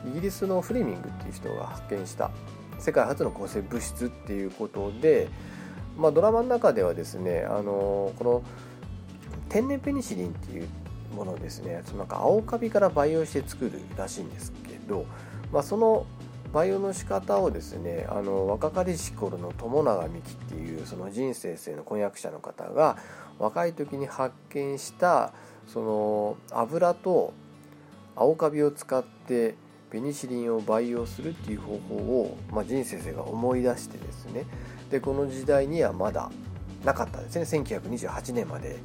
[0.07, 2.29] イギリスのフレミングっていう人が発見した
[2.79, 5.27] 世界初の抗生物質っていうことで、
[5.97, 8.43] まあ、ドラマの中ではですねあのこの
[9.49, 10.67] 天然ペニシリンっていう
[11.15, 15.05] ものをですねなんか青カビから培養して作るらしいんですけど、
[15.51, 16.05] まあ、その
[16.53, 22.97] 培養の仕方をですねあの若かりし頃の友永美樹っていうその人生生の婚約者の方が
[23.37, 25.31] 若い時に発見した
[25.67, 27.33] その油と
[28.15, 29.55] 青カビを使って
[29.91, 34.45] ペニシリンを培養するっていう方法を、まあ、人生生が思い出してですね。
[34.91, 36.29] でこの時代にはまだ
[36.83, 37.45] なかったですね。
[37.63, 38.79] 1928年まで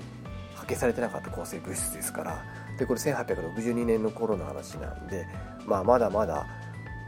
[0.55, 2.45] 発見されてなかった抗生物質ですから。
[2.79, 5.27] でこれ1862年の頃の話なんで、
[5.67, 6.47] まあ、まだまだ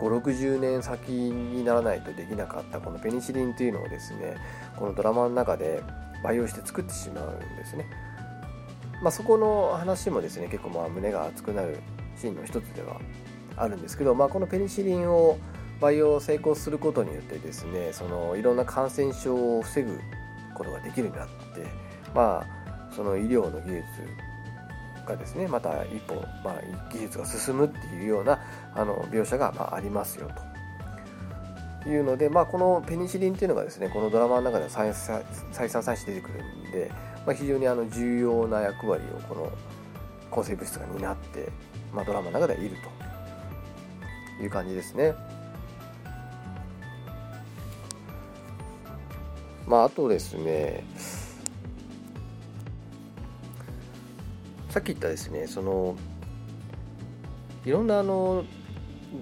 [0.01, 4.37] 560年先にならないとできなかったこのペニシリンというのをですね
[4.77, 5.83] このドラマの中で
[6.23, 7.87] 培養して作ってしまうんですね。
[9.03, 11.81] まあ、そこの話もですね結構まあ胸が熱くなる
[12.17, 13.01] シーンの一つでは
[13.57, 15.39] あるんですけど、まあ、このペニシリンを
[15.81, 20.01] 培養成功することによってですねそのいろんな感染症を防ぐ
[20.55, 21.67] ことができるようになって
[22.15, 23.85] まあその医療の技術
[25.07, 26.55] がですねまた一歩、まあ、
[26.91, 28.41] 技術が進むっていうような
[28.75, 30.57] あの描写が、まあ、ありますよと。
[31.89, 36.91] いうので、まあ、このペニシリンっていうのがですねこのドラマの中では再再三再四出てくるんで、
[37.25, 39.53] まあ、非常にあの重要な役割をこの
[40.29, 41.49] 抗生物質が担って、
[41.95, 43.06] まあ、ドラマの中ではいると。
[44.41, 45.15] いう感じですね。
[49.67, 50.85] まあ、あとですね
[54.69, 55.97] さっき言ったですねその
[57.65, 58.45] いろんなあの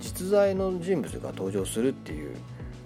[0.00, 2.37] 実在の人物が登場するっていう、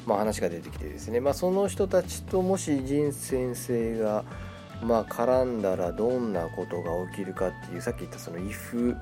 [0.07, 4.25] まあ、話が出てきてですね、まあ、その人たちともし仁先生が、
[4.83, 8.97] まあ、絡んだらどんなことが起きるかっていうさっき言ったその if,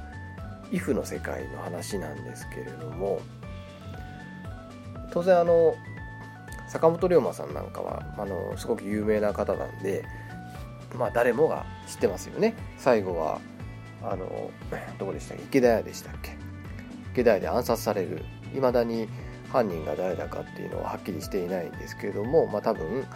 [0.72, 3.20] if の世界の話なんですけれども
[5.11, 5.74] 当然あの
[6.68, 10.05] 坂本龍馬さんなんかはあのすごく有名な方なんで、
[10.98, 12.55] まあ、誰もが知ってますよね。
[12.76, 13.40] 最後は
[14.02, 14.50] あの
[14.98, 15.44] どこでしたっけ？
[15.44, 16.37] 池田屋でしたっけ？
[17.12, 18.24] 池田屋で暗殺される。
[18.55, 19.09] いまだに
[19.52, 23.07] 犯人が誰だかっていうのははっきりしていないんですけれども、まあ、多分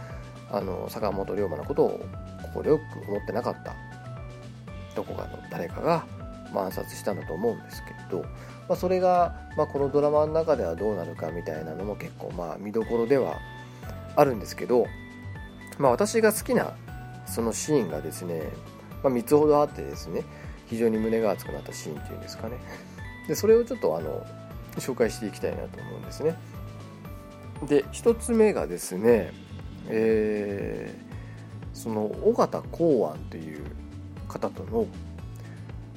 [0.50, 2.00] あの坂本龍馬のことを
[2.42, 3.74] ここでよく思ってなかった。
[4.94, 6.04] どこかの誰かが、
[6.52, 13.36] まあ、暗殺したんだと思うんですけど、まあ、それが、まあ、このドラマの中ではどうなるかみたいなのも結構まあ見どころでは
[14.16, 14.86] あるんですけど、
[15.78, 16.74] まあ、私が好きな
[17.26, 18.42] そのシーンがですね、
[19.02, 20.24] まあ、3つほどあってですね
[20.66, 22.58] 非常に胸が熱くなったシーンっていうんですかね。
[23.26, 24.24] でそれをちょっとあの
[24.76, 26.36] 紹介していきたいなと思うんですね。
[27.66, 29.32] で1つ目がですね
[29.90, 33.64] えー、その尾形公安という
[34.28, 34.86] 方との、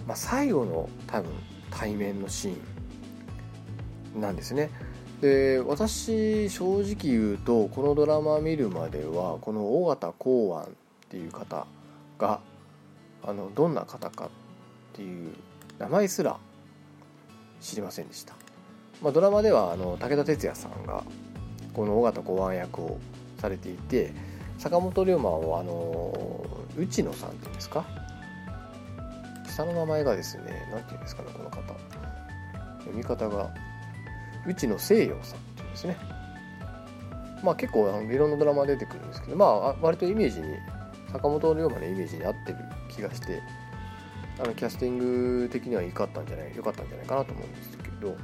[0.08, 1.32] まあ、最後の多分
[1.72, 4.70] 対面のシーンなんですね。
[5.22, 10.68] で私正直言うとこのドラマ見るまではこの尾形公安っ
[11.10, 11.66] ていう方
[12.20, 12.42] が
[13.26, 14.30] あのどんな方かっ
[14.92, 15.34] ていう
[15.80, 16.38] 名前すら
[17.62, 18.36] 知りませんでした、
[19.02, 21.06] まあ、ドラマではあの武田鉄矢さんが
[21.74, 23.00] この尾形公安役を
[23.40, 24.14] されていて
[24.58, 26.46] 坂本龍馬をあの
[26.78, 27.86] 内野さんっていうんですか？
[29.54, 31.62] 下の名前がですね何て言うんですかねこの方。
[32.80, 33.54] 読み方が
[34.46, 35.98] 内野聖陽さんっていうんですね。
[37.44, 40.48] まあ結構あのいろんなドラマ出てくるんですけどまあ割とイメージに
[41.12, 42.58] 坂本龍馬のイメージに合ってる
[42.90, 43.42] 気がして
[44.40, 48.18] あのキャスティング的にはいかったんじゃない良かったんじゃないかなと思うんですけど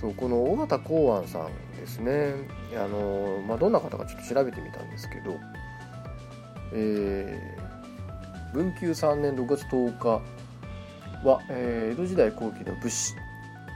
[0.00, 2.34] そうこの尾形公安さんですね。
[2.76, 5.38] あの、まあ、どんな方かちょっと調べてみたんですけど、
[6.72, 7.65] えー、
[8.56, 10.08] 文久3年6月10日
[11.28, 13.14] は、えー、江戸時代後期の武士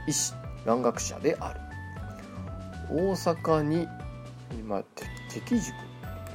[0.07, 0.33] 医師
[0.65, 1.59] 蘭学者である。
[2.89, 3.87] 大阪に、
[4.65, 4.83] まあ、
[5.31, 5.75] 適塾で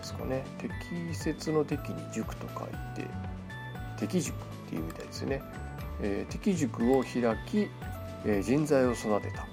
[0.01, 0.45] すかね。
[0.59, 0.73] 適
[1.13, 3.09] 切の適に塾と書いて
[3.99, 5.43] 適塾っていうみたいですね、
[6.01, 7.69] えー、適塾を開き、
[8.25, 9.45] えー、人材を育てた。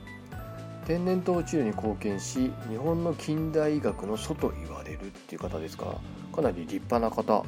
[0.86, 5.86] 天然痘治療に貢献し日本の近代医学の祖と言われるっていう方ですか。
[5.86, 5.96] ら
[6.36, 7.44] かなり立派な方。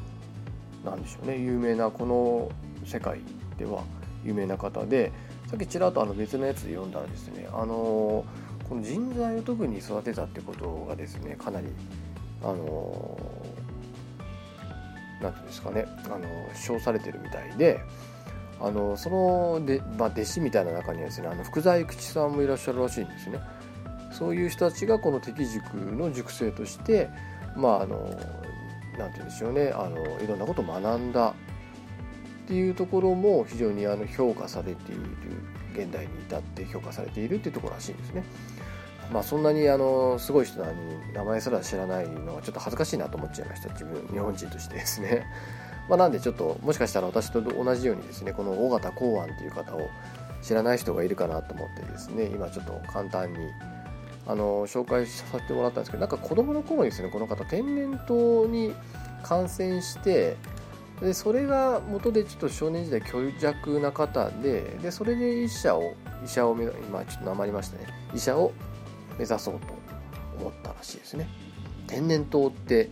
[0.85, 1.37] なんでしょうね。
[1.37, 2.49] 有名なこの
[2.85, 3.19] 世界
[3.57, 3.83] では
[4.23, 5.11] 有名な方で
[5.47, 8.25] さっきちらっとあの別のやつで読んだらですねあの
[8.67, 11.67] この人材を特に育てたってことがですねかなり
[12.41, 13.19] あの
[15.21, 17.79] 何ていうんですかねあの称されてるみたいで
[18.59, 23.39] あのそので、まあ、弟子みたいな中にはですねあの福沢諭吉さんもいらっしゃるらしいんですね。
[24.11, 27.09] そういう人たちがこの敵塾の塾生として
[27.55, 28.17] まああの
[28.97, 35.01] なんて言うんでしょうねあのいろんなことを学んだっていうところも非常にあの評価されている
[35.73, 38.23] 現代に至って評価されているっていうところらしいんですね。
[39.11, 45.25] まあそんなにあのすごい人なのに名前すら知らないのはちょっと恥ずかしいなと思っちゃいました自分日本人としてですね。
[45.89, 49.87] まあ、なんでちょっともしかしたら私と同じようにですねこの尾形公安っていう方を
[50.41, 53.37] 知らない人がいるかなと思ってですね今ちょっと簡単に
[54.27, 58.73] あの紹介させてもらったんですけどなんか子供の頃にですねこの方天然痘に
[59.23, 60.35] 感染して
[61.01, 67.87] でそれが元でちょっと少年時代虚弱な方ででそれで医者を医者を今ちょっとなまりましたね。
[68.13, 68.53] 医者を
[69.17, 69.67] 目指そうと
[70.39, 71.27] 思ったらしいですね。
[71.87, 72.89] 天然痘って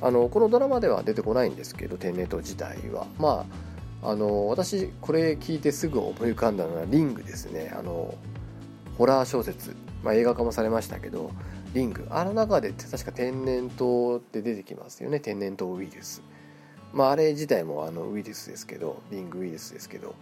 [0.00, 3.06] あのこのドラマでは出てこないんですけど天然痘自体は。
[3.18, 3.46] ま
[4.02, 7.72] ああの私これ聞いてすぐ思い浮かんだのはリングですね。
[7.76, 8.14] あの
[8.96, 11.30] ホラー小説、まあ、映画化もされましたけど
[11.74, 12.06] リング。
[12.10, 15.20] あの中で確か天然痘って出てきますよね。
[15.20, 16.22] 天然痘ウイルス。
[16.92, 20.14] まああれ自体もあのウイルスですけどリングウイルスですけど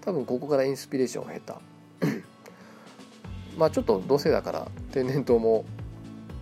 [0.00, 1.60] 多分ここからインスピレーションを経た。
[3.58, 5.64] まあちょっと同性だから天然痘も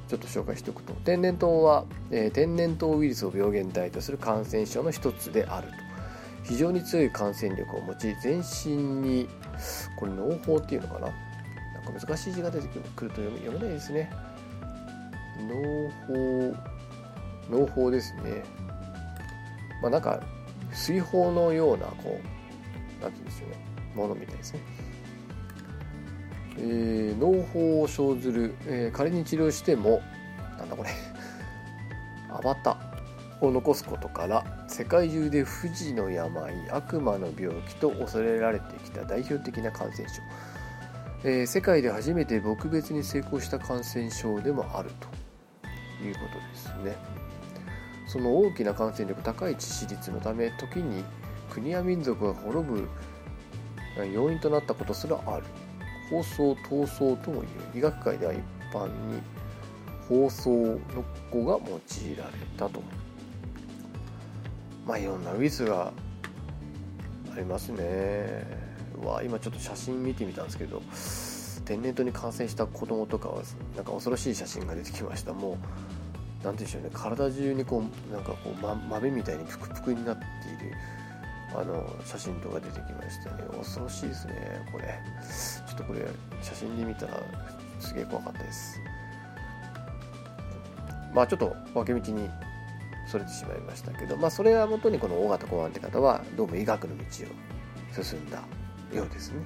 [0.08, 0.92] ちょっと紹介しておくと。
[1.04, 5.74] 天然痘は、えー、天然痘ウイルスを病原体とする感染症の一つであると。
[6.44, 9.28] 非常に強い感染力を持ち全身に
[9.96, 11.08] これ農法っていうのかな？
[11.98, 14.10] 難しい字が出てくると読めないですね。
[15.38, 16.56] 農法
[17.50, 18.42] 農法ですね。
[19.80, 20.22] まあなんか
[20.72, 22.20] 水泡のようなこ
[23.00, 23.56] うなんて言うんですよね。
[23.94, 24.60] ものみたいですね。
[26.58, 30.02] えー、脳胞を生ずる、えー、仮に治療しても
[30.58, 30.90] なんだこれ。
[32.30, 32.78] アバタ
[33.42, 36.30] を残すことから世界中で不治の病
[36.70, 40.22] 悪魔の病気と恐れられてきた代表的な感染症、
[41.24, 46.96] えー、世界で初めて撲滅に成功した感染症でもあるということですね。
[48.08, 51.04] その大きな感染力高い致死率のため時に
[51.48, 52.88] 国や民族が滅ぶ
[54.12, 55.44] 要因となったことすらある。
[56.10, 58.40] 放送闘争ともいう医学界では一
[58.72, 59.22] 般に
[60.08, 60.80] 放送の
[61.30, 62.82] 語が用いられたと。
[64.86, 65.92] まあいろんなウイルスが
[67.34, 68.61] ありますね。
[69.04, 70.82] わ今ちょっと写真見てみたんですけど
[71.64, 73.42] 天然痘に感染した子供とかは
[73.76, 75.32] なんか恐ろしい写真が出てきました。
[75.32, 75.68] もう何て
[76.42, 76.90] 言うんでしょうね。
[76.92, 80.74] 体中にこうなんかこう、ま、豆みたいにプクプクになっている
[81.54, 83.44] あの写真とか出てきましたね。
[83.56, 84.98] 恐ろしいですねこれ。
[85.68, 86.00] ちょっとこれ
[86.42, 87.20] 写真で見たら
[87.78, 88.80] すげえ怖かったです。
[91.14, 92.28] まあちょっと分け道に
[93.06, 98.42] それてしまいましたけどまあそれはもとにこの大型公安って方はどうも医学の道を進んだ。
[98.96, 99.44] ようですね。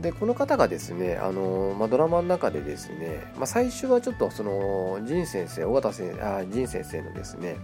[0.00, 7.56] でこの方がですねあの、まあ、ドラマの中でですね、まあ、最初はちょっとその仁先生尾形先生あ仁先生のですね、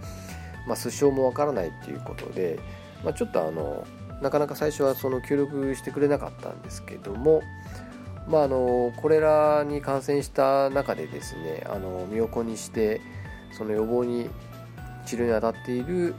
[0.67, 2.59] まあ、素性もわからないっていうことで
[3.03, 3.85] まあ、ちょっとあの
[4.21, 7.41] なかなか最初はその協力してくれなかったんですけども、
[8.27, 13.01] まあ、あのこれらに感染した中でですねあの身を粉にして
[13.51, 14.29] その予防に
[15.05, 16.15] 治療に当たっている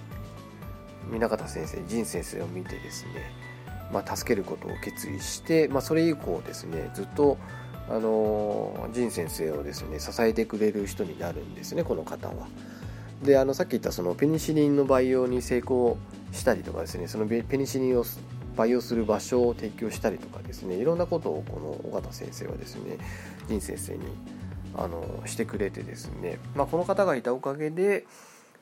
[1.11, 3.33] 南方先生仁先生を見てですね、
[3.93, 7.39] まあ、助けることを決意して、まあ、それ以降ですねずっと
[7.89, 12.35] あの仁先生をですね支えてくれる人になるんですねこの方は。
[13.23, 15.97] であのさっき言ったそのペニシリンの培養に成功
[16.31, 18.05] したりとかですねそのペニシリンを
[18.57, 22.99] 培養する場所を提供したりとかですねいろんなことをこの尾形先生はですね
[23.49, 24.01] 仁先生に
[24.77, 28.07] あのしてくれてですね、まあ、この方がいたおかげで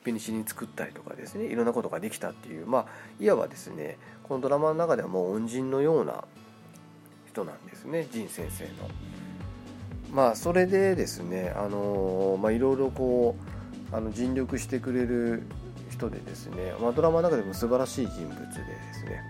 [0.03, 2.85] ペニシリン作ったりとかですねいろんなことができたっていうまあ
[3.19, 6.25] いわばですねこのドラマの中ではもう恩人のような
[7.27, 8.71] 人なんですね仁先生の。
[10.11, 13.35] まあそれでですねあのまあいろいろこ
[13.91, 15.43] うあの尽力してくれる
[15.91, 18.49] 人でですね、まあ、ドラマの中でも素晴らしい人物でで
[18.93, 19.21] すね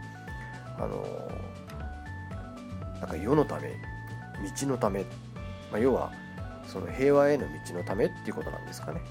[0.78, 1.06] あの
[3.00, 3.76] なんか世のため
[4.60, 5.02] 道のため、
[5.72, 6.12] まあ、要は
[6.68, 9.02] その平和への道のためっていうことなんですかね、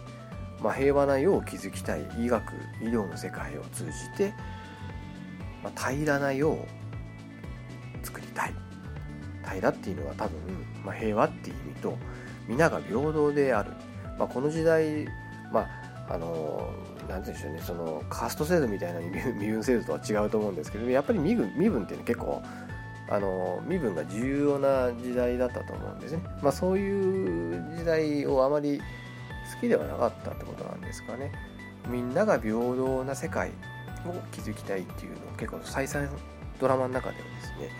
[0.60, 4.34] まあ、平和な世を築きたい医学医療の世界を通じて、
[5.66, 6.64] まあ、平らな世を
[8.04, 8.54] 作りたい。
[9.42, 10.38] 平らっていうのは多分、
[10.84, 11.98] まあ、平和っていう意味と
[12.48, 13.72] 皆が平等である、
[14.18, 15.06] まあ、この時代
[15.52, 15.60] ま
[16.08, 16.72] ああの
[17.08, 17.84] なんて言うんでしょうね。
[17.88, 19.00] そのカースト制度みたいな
[19.40, 22.42] 身分制度とは違うと思うんですけどやっぱり身分身分っていうのは結構
[23.08, 28.80] あの身分が重要な時代だったと思うんですね、まあ、そういう時代をあまり
[29.54, 31.32] 好きではなかったってことなんですかね。
[31.88, 33.52] みんなが平等な世界
[34.10, 36.08] を築きたいっていうのを結構再三
[36.60, 37.70] ドラマの中ではですね、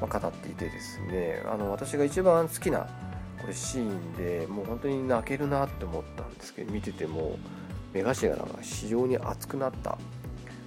[0.00, 2.88] まあ、語っていてですねあの私が一番好きな
[3.40, 7.38] これシーンでもう本当に泣けるなって思ったんですけど見てても
[7.92, 9.96] 目頭が非常に熱くなった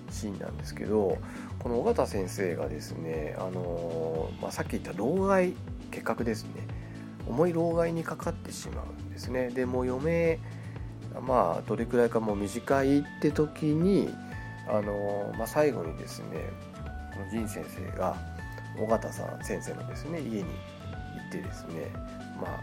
[0.10, 1.18] シーンなんですけど
[1.60, 5.54] この尾形先生がですね、あのまあ、さっき言った老害
[5.92, 6.50] 結核ですね。
[7.28, 9.50] 重い老害にかかってしまうんですね。
[9.50, 10.40] でもう余命
[11.28, 14.10] まあどれくらいかもう短いって時に、
[14.68, 16.50] あのまあ、最後にですね
[17.14, 18.16] この仁先生が
[18.80, 20.48] 尾形さん先生のですね家に行
[21.30, 21.92] ってですね
[22.40, 22.60] ま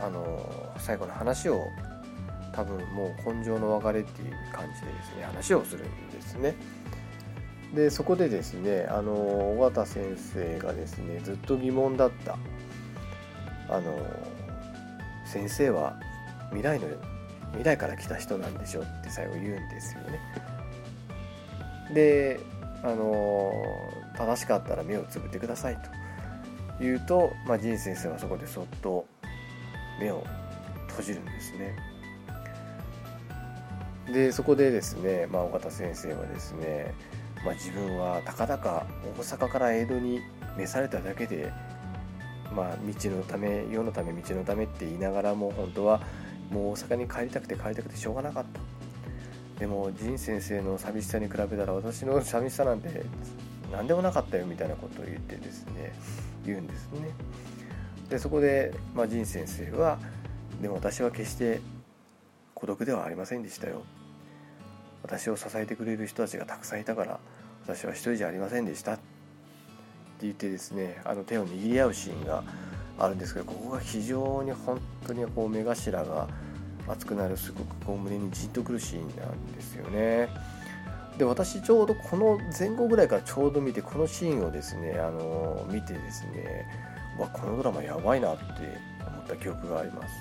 [0.00, 1.68] ああの最後の話を
[2.52, 6.56] 多分もう根性の別れっていう感じでですね話をするんですね。
[7.74, 12.38] でそこでですねあの尾形先生がですねずっと疑問だった
[13.68, 13.94] あの
[15.26, 16.00] 先生は
[16.48, 16.88] 未来の
[17.52, 20.20] 未来から来た人なんでしょって最後言うんですよね。
[21.92, 22.40] で
[22.82, 23.52] あの
[24.16, 25.80] 正しかったら目をつぶってくださいと
[26.80, 29.06] 言うと、まあ、仁先生はそこでそっと
[30.00, 30.24] 目を
[30.88, 31.76] 閉じるんですね。
[34.12, 36.94] でそこでですね、まあ、尾形先生はですね、
[37.44, 38.86] まあ、自分はたかだか
[39.18, 40.20] 大阪から江戸に
[40.56, 41.52] 召されただけで、
[42.54, 46.00] まあ、道のため世のため道のためって言いながらも本当は
[46.50, 48.60] もう大阪に帰りたくて帰りたくてしょうがなかった
[49.58, 53.04] でも仁先生の寂しさに比べたら私の寂しさなんて
[53.72, 55.92] 何でもなかったよみたいなことを言ってですね
[56.46, 57.10] 言うんですね。
[58.08, 59.98] でそこで、まあ、仁先生は
[60.62, 61.60] でも私は決して
[62.54, 63.82] 孤独ではありませんでしたよ。
[65.02, 67.20] 私を支えてくれる人たちがたくさんいたから
[67.66, 68.94] 私は一人じゃありませんでした。
[68.94, 69.02] って
[70.22, 72.42] 言ってですねあの手を握り合うシーンが
[72.98, 76.28] あるんですけどここが非常に本当にこう目頭が
[76.88, 80.28] 熱くなるすごくこう胸にじんとくるシーンなんですよね。
[81.18, 86.64] で私ちょうどこの前後ぐらいからちょうど見てこのシーンをですねあの見てですね
[87.18, 88.44] わこのドラマやばいなって
[89.06, 90.14] 思った記憶があります。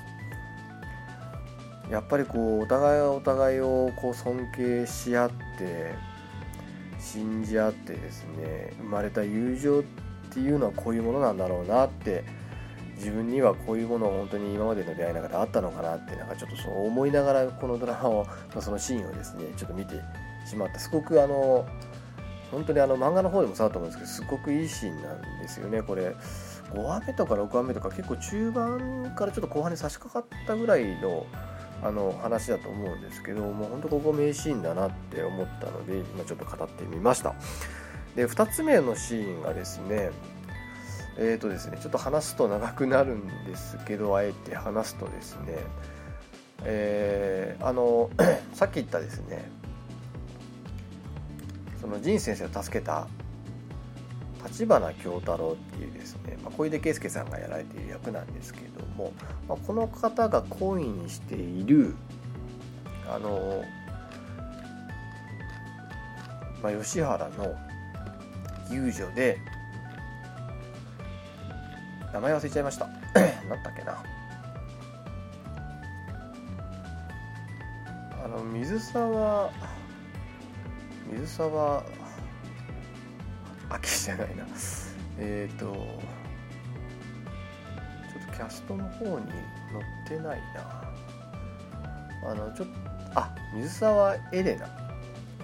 [1.91, 5.95] やっぱりこうお互いがお互いをこう尊敬し合って
[6.99, 9.83] 信じ合ってですね生まれた友情っ
[10.33, 12.25] ていうのはこういうものなんだろうなって
[12.97, 18.27] 自分にはこういうものを本当に今までの出会いの中であったのかなってなんかちょっとそう思いながらこのドラマを
[18.59, 19.95] そのシーンをですねちょっと見て
[20.45, 20.79] しまった。
[20.79, 21.65] すごくあの
[22.51, 25.81] 本当にあの漫画の方でもそうだと思うんですけどすごくいいシーンなんですよね。
[25.81, 26.15] これ
[26.73, 31.25] 5話目とか6話目とか結構中盤からちょっと後半に差し掛かったぐらいの
[31.83, 37.35] あの話だと思うんですけどもう本当ここ名シーンだなって思ったので今ちょっと語ってみました。
[38.15, 40.09] で2つ目のシーンがですね
[41.17, 45.57] えーとですねちょっと話すと長くなるんですけどあえて話すとですね
[46.63, 48.09] えー、あの
[48.53, 49.49] さっき言ったですね
[51.79, 53.07] その仁先生を助けた
[54.43, 59.13] 立花京太郎っていうですね、まあ、小出圭介さんがやられている役なんですけども、
[59.47, 61.95] まあ、この方が懇意にしている
[63.09, 63.63] あの、
[66.63, 67.55] まあ、吉原の
[68.71, 69.39] 遊女で
[72.17, 72.89] 名前忘れちゃいました。
[73.47, 74.03] 何だっけな。
[78.25, 79.51] あの水沢
[81.11, 81.83] 水沢
[83.69, 84.47] 秋じゃないな。
[85.19, 85.73] えっ、ー、とちょ
[88.23, 89.39] っとキャストの方に載
[90.05, 92.31] ってないな。
[92.31, 92.73] あのちょっと
[93.13, 94.67] あ水沢エレナ。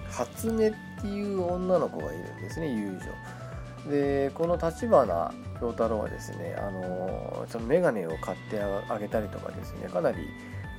[0.10, 10.18] 初音っていう女の子がいるんですね友女でこの立花京太郎はですねあのその眼鏡を買ってあげたりとかですねかなり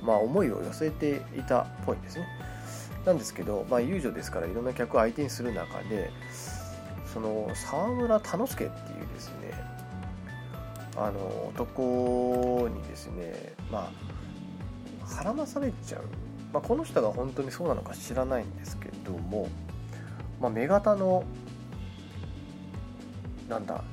[0.03, 2.27] まあ思いを寄せていたっぽいんですね。
[3.05, 6.09] なんですけど、まあ、遊女ですからいろんな客を相手にする中で
[7.13, 9.53] その沢村田之助っていうですね
[10.97, 13.91] あの男にですねま
[15.03, 16.01] あ絡まされちゃう、
[16.51, 19.49] まあ、この人が本当にそうなのか知らないんですけども、
[20.41, 21.23] まあ、目型の
[23.47, 23.83] なんだ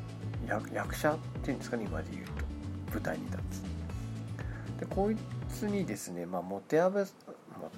[0.72, 2.32] 役者っていうんですかね今で言うと
[2.92, 3.62] 舞台に立つ。
[4.80, 5.16] でこい
[5.48, 7.06] つにですね、まあ、もてあべも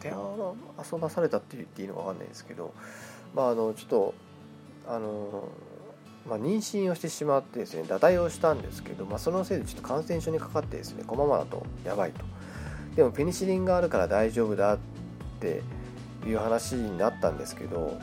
[0.01, 2.73] て遊ばされたって言っていいのか分かんないですけど
[3.35, 4.15] まああのちょっと
[4.87, 5.49] あの
[6.29, 12.25] まあ、妊娠をしてしまってですね堕胎をしたんですけど、まあ、そのせいでちょっと感染症にかかってですねこのままだとやばいと。
[12.97, 14.79] でもペニシリンがあるから大丈夫だっ
[15.41, 15.63] て
[16.27, 17.99] いう話になったんですけど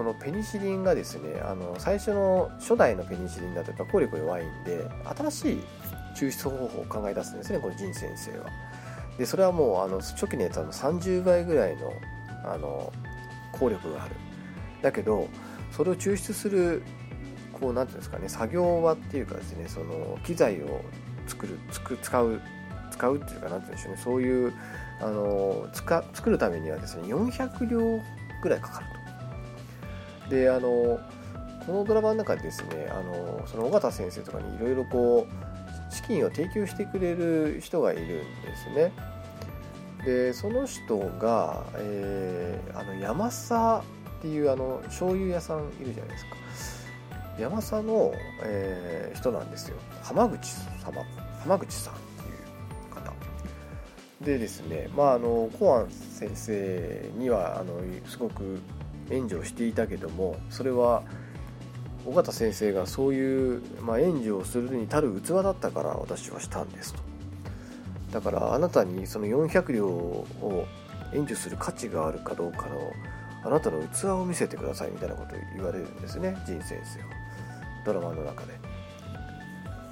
[0.00, 5.60] このペニシリンがですねあの最初の初代のペニシリンだとやっぱ効力弱いんで新しい
[6.16, 8.46] 抽出方法を考え出すんですねこの仁先生は
[9.18, 11.92] でそれはもうあの初期のやつは30倍ぐらいの
[12.46, 12.90] あの
[13.52, 14.14] 効力がある
[14.80, 15.28] だけど
[15.70, 16.82] それを抽出する
[17.52, 20.80] こう何ていうんですかね作業場っていうかですねその機材を
[21.26, 22.40] 作る使う
[22.90, 24.54] 使うっていうか何て言うんでしょうねそういう
[25.02, 25.68] あの
[26.14, 28.02] 作るためにはですね400両
[28.42, 28.99] ぐらいかかると。
[30.30, 31.00] であの
[31.66, 38.92] このドラマの中でですねあのその尾形先生とかにいろいろこう資金を提供してくれる人がいるんですね。
[40.04, 46.36] でその人が、えー、あの山佐っていうあの醤油屋さんいるじゃないですか。
[47.38, 48.12] 山佐の、
[48.44, 49.76] えー、人なんですよ。
[50.02, 50.48] 浜口
[50.82, 51.02] 様
[51.42, 53.12] 浜口さんっていう方。
[54.22, 57.74] でですねまああのコアン先生にはあの
[58.06, 58.60] すごく
[59.10, 61.02] 援助をしていたけどもそれは
[62.06, 67.00] 尾形先生がそういう、まあ、援助をするに足る器だったから私はしたんですと。
[68.12, 70.66] だからあなたにその400両を
[71.12, 72.92] 援助する価値があるかどうかの
[73.44, 77.06] あなたの器を見せてくださいみたいなことを言われるんですね仁先生は。
[77.84, 78.54] ドラマの中で。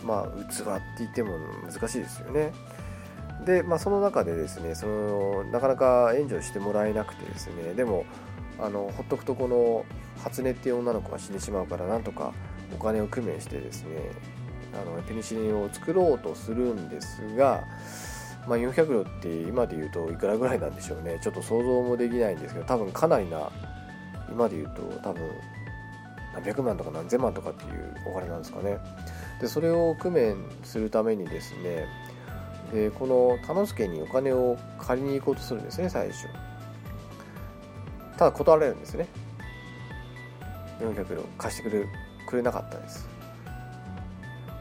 [0.02, 1.38] まあ器って言っても
[1.70, 2.52] 難しいですよね。
[3.44, 8.04] で、まあ、その中でですねそのなかなか援助してもらえなくてですねでも
[8.60, 9.84] あのほっとくとこの
[10.22, 12.32] 初音っていう女の子が死んでしまう工なんとか
[12.74, 13.88] お金を工面してですね
[14.74, 17.64] あのペニシリンを作ろうとするんですが、
[18.46, 21.18] まあ、400両って今で言うといくらぐらいなんでしょうね。
[21.22, 23.50] ちょっと想像もできないんですけど多分かなりな
[24.30, 25.22] 今で言うと多分
[26.34, 28.78] 何百万とか何千万とかっていうお金なんですかね。
[29.40, 31.86] でそれを工面するためにですね
[32.72, 36.26] でこの田之助にお金を借りに行こうとするんですね最初。
[38.18, 39.06] ただ断られるんですね。
[40.80, 41.86] 400両貸してくれ
[42.26, 43.08] くれなかったです。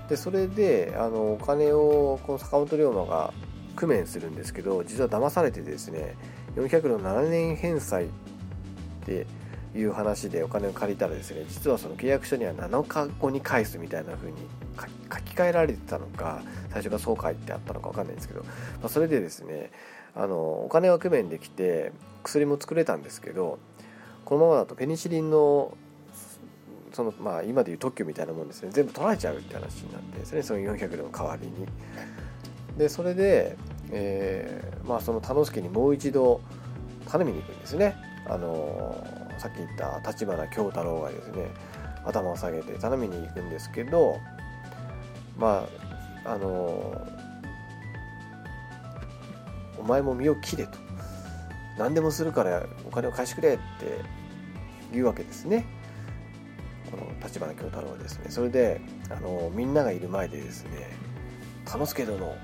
[0.09, 3.33] でそれであのお金をこの坂本龍馬が
[3.75, 6.15] 工面するんですけど実は騙されてですね
[6.55, 8.09] 400両7年返済っ
[9.05, 9.27] て
[9.75, 14.37] いう話でお金を借りたらですね実はその契約書には7日後に返すみたいな風に
[15.11, 18.49] 書き換えられてたのか最初がそう書いてあったのか分かんないんですけど、ま
[18.85, 19.71] あ、それでですね
[20.17, 21.93] あのお金は工面できて
[22.23, 23.59] 薬も作れたんですけど
[24.25, 25.77] このままだとペニシリンの
[26.91, 28.69] そのまあ今でいう特許みたいなもんですね。
[28.71, 31.67] 全部取られちゃうって話になってですねその400の代わりに。
[32.77, 33.55] でそれで、
[33.91, 36.41] えー、まあその田之助にもう一度
[37.07, 37.95] 頼みに行くんですね。
[38.27, 39.05] あの
[39.37, 41.51] さっき言った立花京太郎がですね
[42.03, 44.17] 頭を下げて頼みに行くんですけど
[45.37, 45.67] ま
[46.25, 47.07] ああの
[49.79, 50.77] お前も身を切れと。
[51.77, 53.61] 何でもするからお金を貸してくれって
[54.91, 55.65] 言うわけですね。
[56.89, 58.25] この立花京太郎はですね。
[58.29, 60.89] それであのみんながいる前でですね
[61.65, 62.35] 「田之助殿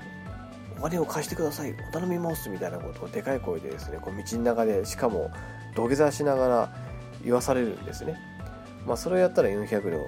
[0.78, 5.30] お金を貸してくださいお頼みます」みたいなことをでかい声でですねこう道の中でしかも
[5.74, 6.76] 土下座しながら
[7.24, 8.16] 言わされるんですね。
[8.86, 10.04] まあそれをやったら400両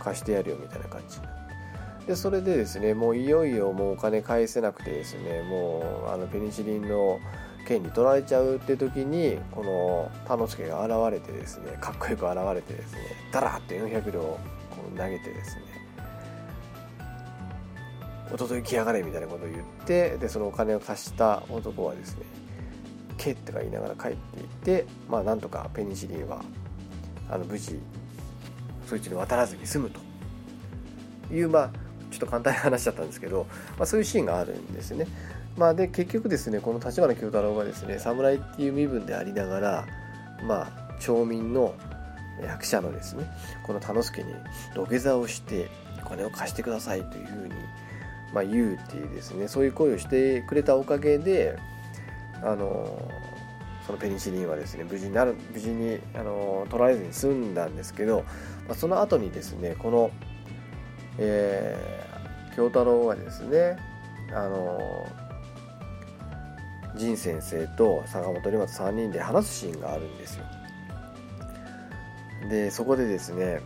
[0.00, 1.18] 貸してやるよみたいな感じ
[2.06, 7.20] でそれでですねもういよいよもうお金返せなくてですねもうあのペニシリンの
[7.66, 13.00] 剣に取られちゃうって時にこの田之助が現れてですねかっこよく現れてですね
[13.32, 14.38] ダラーって400両こ
[14.92, 15.62] う投げてですね
[18.32, 22.24] 「おととい来やがれ」みたいなことを言ってでそのお金を貸した男はですね
[23.16, 26.42] 「け」ってか言いながら帰っていってまあなんとかペニシリンは
[27.30, 27.78] あの無事
[28.86, 30.00] そいつに渡らずに済むと
[31.32, 31.70] いうまあ
[32.12, 33.46] ちょっと簡単な話だったんですけど、
[33.76, 35.06] まあ、そういうシーンがあるんですね。
[35.56, 39.86] まあ、で結局ですねこの立花京太郎がですね侍っていう身分でありながら
[40.46, 41.74] まあ町民の
[42.42, 43.26] 役者のですね
[43.62, 44.34] この田之助に
[44.74, 45.68] 土下座をして
[46.04, 47.54] お金を貸してくださいというふうに、
[48.32, 51.58] まあ、言うっていうですねそういう声をしてくれたおかげで
[52.42, 53.10] あの
[53.86, 58.24] そのペニシリンはですね無事になる無事にあの取られずに済んだんですけど、
[58.66, 60.10] まあ、その後にですねこの、
[61.18, 63.78] えー、京太郎はですね
[64.32, 65.06] あの
[66.96, 70.44] 仁先生と坂本龍馬と3人で話すシーンがあるんですよ。
[72.48, 73.60] でそこでですね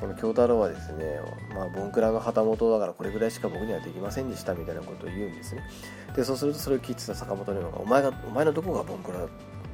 [0.00, 1.20] この京太郎はですね
[1.54, 5.62] まあボンクラの旗本だからこれぐらいしか僕にはできませんでしたみたいなことを言うんですね。
[6.16, 9.18] でそうするとそれを聞いてた坂本龍馬がお前がお前のどこがボンクラ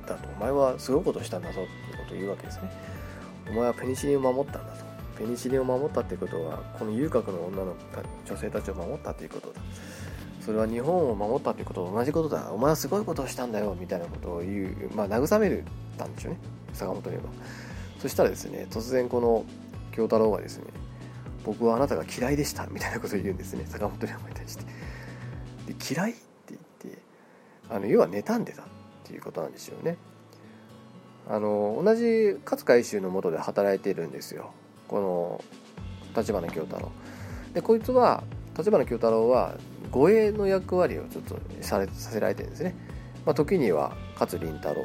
[0.06, 2.70] だとお前はすごいことしたんだぞっていうことを言うわけですね。
[3.48, 4.89] お前はペニシリンを守ったんだと
[5.20, 7.76] ペニシリンを守ったってことはこの遊郭の女の
[8.26, 9.60] 女性たちを守ったっていうことだ。
[10.40, 12.50] それは日本を守ったということと同じことだ。
[12.50, 15.64] お前はすごいことをしたんだよみたいなことを言う、まあ、慰める
[15.98, 16.40] たんでしょうね。
[16.72, 17.28] 坂本龍馬。
[17.98, 19.44] そしたらですね突然この
[19.92, 20.64] 京太郎がですね
[21.44, 23.66] 僕はあなたが嫌いでしたみたいなことを言うんですね。
[23.66, 24.64] 坂本龍馬に対して。
[25.66, 26.98] で嫌いって言って
[27.68, 28.64] あの要は妬んでたっ
[29.04, 29.98] ていうことなんですよね。
[31.28, 34.54] あの同じ勝海舟のもとで働いてるんですよ。
[34.90, 35.44] この
[36.16, 36.90] 立花京太郎。
[37.54, 38.24] でこいつは
[38.58, 39.54] 立花京太郎は
[39.92, 42.74] 護衛の役割をちょっとされさせられてるんですね、
[43.24, 44.82] まあ、時には勝麟太郎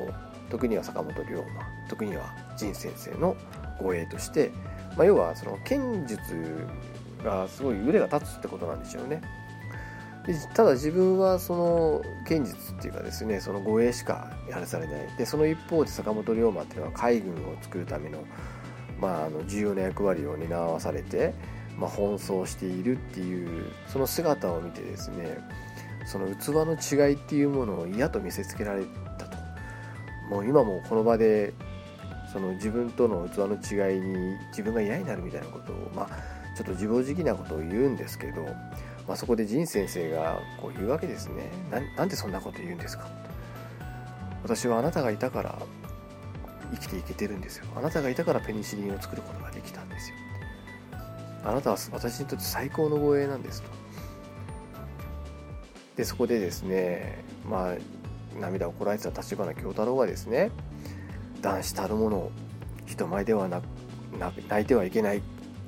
[0.51, 1.43] 時には坂本龍馬
[1.89, 3.35] 時には仁先生の
[3.81, 4.51] 護衛として、
[4.95, 6.21] まあ、要はその剣術
[7.23, 9.21] がすごい腕が立つってことなんでしょうね。
[10.27, 15.17] でただ自分はその剣術っていうかですねその護衛しかやらされない。
[15.17, 18.23] でその一方で坂本龍馬っていうのは海軍を作るための,、
[18.99, 21.33] まあ、あの重要な役割を担わされて、
[21.77, 25.37] まあ、奔走しているっていうその姿を見てですね
[26.05, 28.85] その器の違いっていうものを嫌と見せつけられ
[29.17, 29.37] たと。
[30.29, 31.53] もう今もこの場で
[32.31, 36.07] その自分との器の違いに自分が嫌になるみたいなことをまあ
[36.55, 38.45] ちょっと自暴自棄なことを言うんですけど
[39.07, 41.51] まあ、そこで仁先生がこう言うわけですね
[41.95, 43.07] なんでそんなこと言うんですか？
[44.41, 45.59] 私はあなたがいたから
[46.73, 47.65] 生きていけてるんですよ。
[47.75, 50.15] あなたがいたからペニシリンを作ることができたんですよ。
[51.43, 53.69] あなたは私にとって最高の護衛なんですと。
[55.95, 57.75] でそこでですねまあ
[58.39, 60.51] 涙をこらえてた立花京太郎がですね
[61.41, 62.31] 男子たるもの
[62.85, 63.65] 人前ではなく
[64.19, 65.21] 泣いてはいけないっ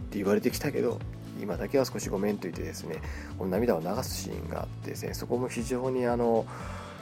[0.10, 1.00] て言われてきたけど
[1.41, 3.02] 今だけは少しごめんと言ってですね
[3.38, 6.45] この涙を流すシーンがあってですねそこも非常にあの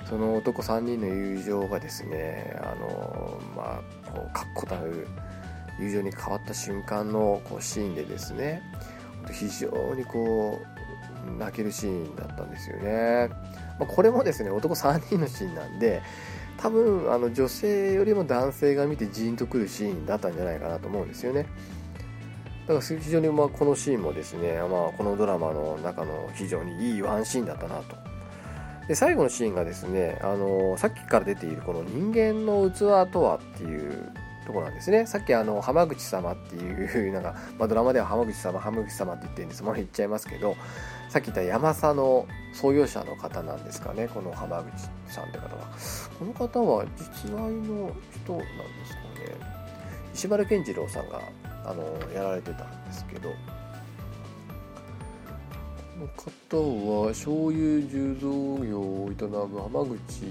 [0.09, 5.07] その男3人の友情がですねあのまあこう確固たる
[5.79, 8.61] 友情に変わった瞬間のこうシーンでですね
[9.31, 10.61] 非常にこ
[11.27, 13.29] う泣けるシーンだったんですよね、
[13.79, 16.01] まあ、これもですね男3人のシーンなんで
[16.57, 21.47] 多分あの女性よりも男性が見てジーンとくるシーンだったんじゃないかなと思うんですよね
[22.67, 28.14] だから非常にまあこのシーンもですね、まあ、このドラマの中の非常にいいワンシーンだったなと。
[28.87, 34.11] で最後のシーンがですねあのさっきから出ているこの人間の器とはっていう
[34.45, 35.07] ところなんですね。
[35.07, 39.63] さっきあの浜口様っていうなんか、まあ、ドラマでは浜口様浜口様って言ってるんです。
[39.63, 40.55] まあ言っちゃいますけど
[41.09, 44.07] さっき言った山佐の創業者の方なんですかね。
[44.07, 45.67] この浜口さんって方は。
[46.19, 48.51] この方は実在の人なんで
[48.85, 49.65] すかね。
[50.13, 51.21] 石丸健次郎さんが
[51.65, 51.83] あの
[52.13, 53.29] やられてたんですけど。
[55.99, 60.25] の方は醤油重造業を営む浜口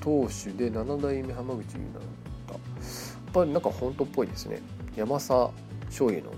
[0.00, 2.02] 当主で7代目浜口になっ
[2.46, 2.54] た。
[2.54, 4.60] やっぱりなんか本当っぽいですね。
[4.96, 5.50] 山佐
[5.86, 6.32] 醤油の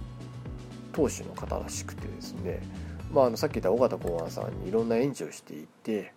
[0.92, 2.60] 当主の方らしくてですね。
[3.12, 6.12] まあ、あのさっき言った尾形公安さんにいろんな援助をしていて。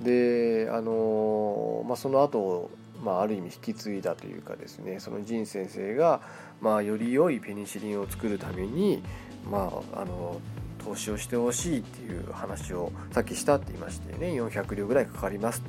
[0.00, 2.70] であの、まあ、その後
[3.04, 4.98] まあ、ある意味引き継いだというかですね。
[4.98, 6.22] その仁先生が、
[6.60, 9.02] まあ、より良いペニシリンを作るために、
[9.50, 10.40] まあ、あの
[10.84, 14.28] 投資をしてほしいっていう話をさっきしたって言いましてね。
[14.40, 15.62] 400両ぐらいかかります。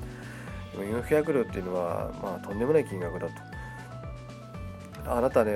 [0.75, 3.33] 400両っていうのは、まあ、とんでもない金額だと。
[5.07, 5.55] あなたね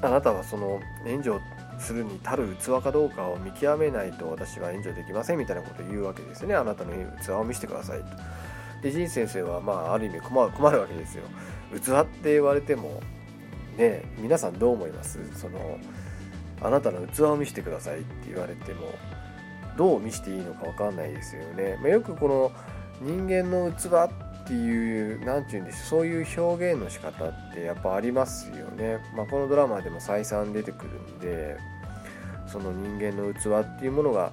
[0.00, 1.38] あなたはその援助
[1.78, 6.54] するに足る器かどうかを見極めないと私は援助できませんみたいなことを言うわけですね。
[6.54, 8.06] あなたの器を見せてくださいと。
[8.82, 11.24] で仁先生はまあある意味困る困るわけですよ。
[11.74, 13.02] 器って言われても
[13.76, 15.18] ね皆さんどう思います？
[15.36, 15.78] その
[16.60, 18.94] あなたの器を見せてくださいって言われても
[19.76, 22.52] どう見せていいのか分かんないですよね、まあ、よくこの
[23.00, 24.10] 人間の器
[24.42, 31.56] っていう何て言うんでしょうそういう表現の仕方ってやっぱありますよね、まあ、このドラマでも再三出てくるんで
[32.46, 34.32] その人間の器っていうものが、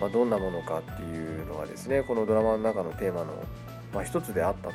[0.00, 3.44] まあ、どんなものかっていうのがですねこのドラマの中のテーマの
[3.96, 4.74] まあ、一つであったと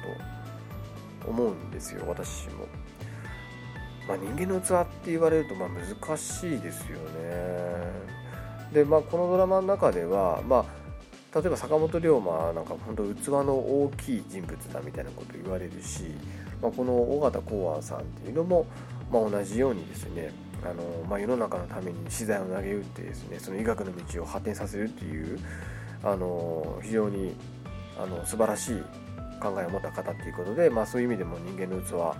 [1.28, 2.66] 思うんですよ私も。
[4.08, 8.12] まあ、人間の器って言われるとまあ難しいですよね。
[8.74, 10.82] でまあこのドラマの中ではまあ
[11.40, 16.04] 例えば坂本龍馬なんか本当器の大きい人物だみたいなこと言われるし、
[16.62, 18.66] まあ、この尾形公安さんっていうのも、
[19.10, 20.34] まあ、同じようにですね
[20.64, 25.40] あの、まあ、世の中のために資材を投げ打ってですねその医学の道を発展させるっていう
[26.04, 27.34] あの非常に
[27.98, 28.76] あの素晴らしい
[29.42, 32.18] 考えを持った方っていうことで、まあ、そういう意味でも人間の器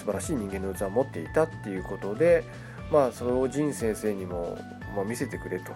[0.00, 2.42] 素晴らしい人間の器を持っていたっていうことで、
[2.90, 4.58] まあ、それを仁先生にも、
[4.96, 5.72] まあ、見せてくれと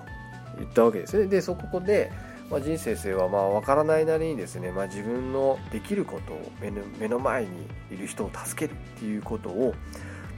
[0.59, 1.27] 言ったわけですね。
[1.27, 2.11] でそこで、
[2.51, 6.53] まあ、仁先生はまあ分からないなりにですね、まあ、自分のできることを
[6.99, 7.51] 目の前に
[7.91, 9.75] いる人を助けるっていうことを、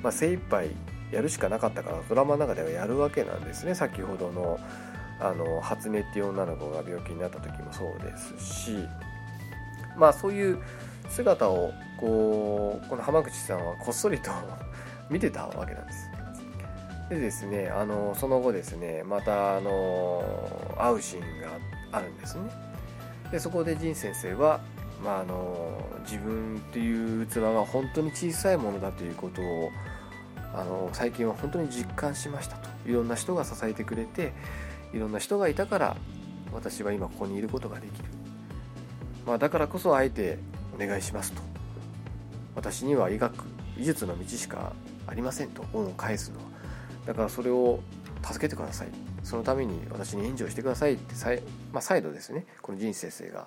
[0.02, 0.70] まあ、精一杯
[1.12, 4.58] やるしかなかったからドラマの中ではやるわけなんですね先ほどの
[5.18, 8.76] あの初音っていう女の子が病気になった時もそうですし
[9.96, 10.58] まあそういう
[11.08, 14.30] 姿をこうこの浜口さんはこっそりと
[15.10, 16.10] 見てたわけなんです。
[17.08, 20.24] でですねあのその後ですねまたあの
[20.76, 21.48] 会うシーンが
[21.92, 22.50] あるんですね。
[23.30, 24.60] でそこで仁先生は
[25.02, 29.70] まあ、あの自分っていう器が本当に小さいものだということを
[30.54, 34.32] あの最近は本当に実感しましたといろんな人が支えてくれて
[34.94, 35.96] いろんな人がいたから
[36.52, 38.08] 私は今ここにいることができる、
[39.26, 40.38] まあ、だからこそあえて
[40.76, 41.40] お願いしますと。
[42.54, 43.44] 私には医学
[43.78, 44.72] 医術の道しか
[45.06, 45.64] ありませんと。
[45.72, 46.44] 恩を返すのは。
[47.06, 47.80] だからそれを
[48.22, 48.88] 助けてください。
[49.22, 51.40] そのために私に援助をしてくださいって再,、
[51.72, 52.46] まあ、再度ですね。
[52.62, 53.46] この仁先生が。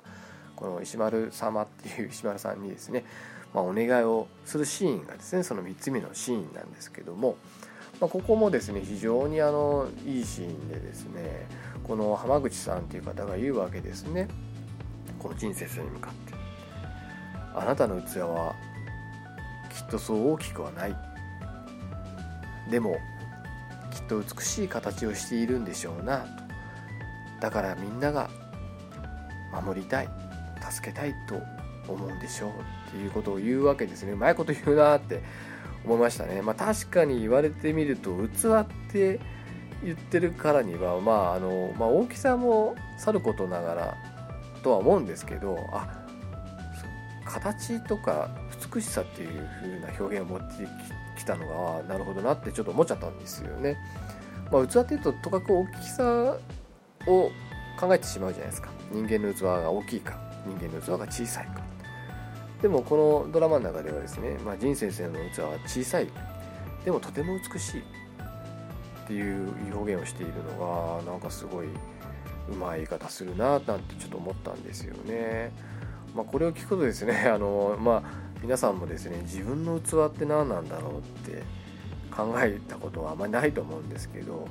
[0.56, 3.06] この石丸様っていう 石丸さんにですね、
[3.54, 5.44] まあ、お願いをするシーンがですね。
[5.44, 7.38] その3つ目のシーンなんですけども、
[8.02, 11.48] まあ、ここもですね非常にあのいいシーンでですね。
[11.84, 14.28] この浜口さんっていう方が言うわけですね。
[15.18, 16.29] この仁先生に向かって
[17.56, 18.56] 「あなたの器は
[19.70, 20.96] きっとそう大きくはない」
[22.70, 22.98] でも
[23.92, 26.26] きっと美しい形をしているんでしょうな。
[27.40, 28.30] だからみんなが
[29.52, 30.10] 守りたい。
[30.72, 31.42] 助けたいと
[31.92, 32.50] 思うんでしょう。
[32.90, 34.14] っていうことを言うわけですね。
[34.14, 35.22] うまいこと言うなって
[35.84, 36.42] 思いましたね。
[36.42, 39.20] まあ確かに言われてみると器って
[39.84, 43.98] 言ってるからにはまああの、まあ、大きさもさることながら
[44.64, 46.06] とは思うんですけどあ
[47.30, 48.30] 形とか
[48.74, 50.68] 美しさっていう風な表現を持って
[51.18, 53.78] きたのがなるほどなってちょっと思っちゃったんですよね。
[54.52, 56.38] まあ、器っていうととかく大きさ
[57.08, 57.32] を
[57.80, 61.62] 考えてしまうじゃないですか人間の器が大きいか人間の器が小さいか
[62.62, 66.08] でもこのドラマの中ではですね、まあ、仁先生の器は小さい
[66.84, 75.52] でもとても美しいっていう表現をしているのがなんかすごいうまい言い方するななんてちょっと思ったんですよね。
[76.16, 78.04] まあ、これを聞くとですね あの、まあ、
[78.42, 81.02] 皆さんもですね自分の器って何なんだろうっ
[81.32, 81.44] て
[82.12, 84.48] 考えたことはあまりないと思うんですけど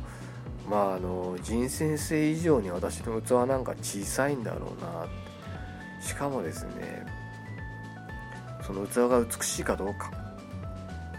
[0.68, 5.06] まああの仁先生以上に私の器なんか小さいんだろうな
[6.00, 7.06] しかもですね
[8.66, 10.11] その器が美しいかどうか。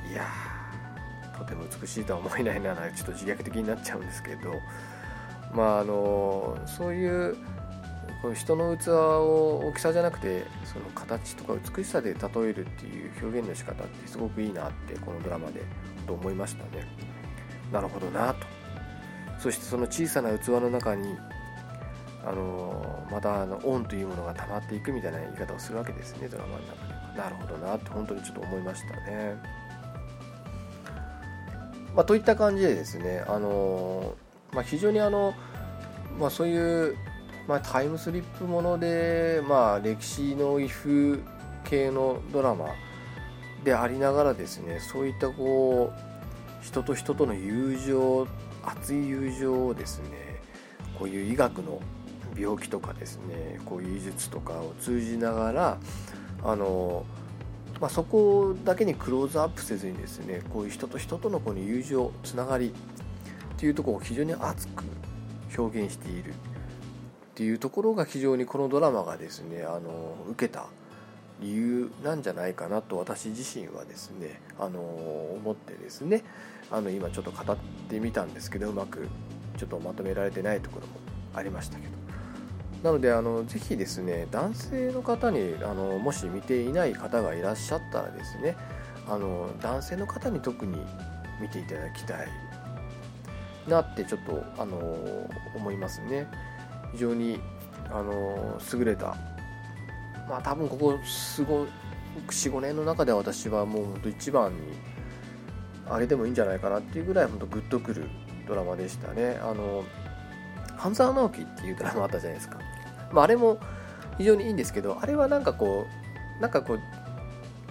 [0.09, 0.25] いや
[1.37, 4.53] とても美しいとは思えないなちょっと自虐的になっちゃうんですけど
[5.53, 7.37] まああのそういう
[8.21, 15.61] この人の器を大きさじゃなくてその形とか美しさで例えるっていう表現の仕方ってすごくいいなってこのドラマで
[16.05, 16.85] と思いましたね。
[17.71, 18.45] なるほどなと。
[19.39, 21.15] そしてその小さな器の中に
[22.25, 26.93] あのまたあのオンというものが溜まっていくみたいな言い方をするわけですねドラマの中で。
[26.93, 29.35] はなるほどなって本当にちょっと思いましたね。
[31.95, 34.15] まあ、といった感じでですねあの、
[34.51, 35.33] まあ、非常にあの、
[36.19, 36.95] まあ、そういう
[37.49, 41.19] まあ、タイムスリップもので、まあ、歴史の if
[41.63, 42.67] 系のドラマ
[43.63, 48.27] でありながらですねそういったこう人と人との友情
[48.63, 50.41] 熱い友情をですね
[50.99, 51.81] こういう医学の
[52.37, 55.77] 病気とかですねこういう医術とかを通じながら
[56.43, 57.03] あの、
[57.81, 64.83] まあ、そこだけにクローズアップせずにですねこういう人と人とのこの友情つながりっていうところを非常に熱く
[65.57, 66.35] 表現している
[67.39, 70.65] っていうところが非常にこのドラマがですねあの受けた
[71.39, 76.25] 理由なんじゃないかなと私自身はですねあの思ってですね
[76.69, 79.07] あの今ちょっと語ってみたんですけどうまく
[79.57, 80.93] ちょっとまとめられてないところも
[81.33, 81.93] ありましたけど
[82.83, 88.57] なのであのぜひですね男性の方にあのもし見ていない方がいらっしゃったらですね
[89.07, 90.77] あの男性の方に特に
[91.39, 92.27] 見ていただきたい
[93.69, 94.77] なってちょっとあの
[95.55, 96.27] 思いますね。
[96.93, 97.39] 非常に
[97.91, 99.15] あの優れた。
[100.27, 100.99] まあ多分ここ
[102.27, 104.59] 45年の中では私はもう本当一番に
[105.87, 108.05] あれでもいいんじゃないかなっていうぐらい本当グッとくる
[108.47, 109.39] ドラマでしたね。
[109.41, 109.83] あの
[110.77, 112.57] 半沢直樹っていうドラマあったじゃないですか、
[113.11, 113.59] まあ、あれも
[114.17, 115.87] 非常にいいんですけどあれはなんかこ
[116.37, 116.79] うなんかこう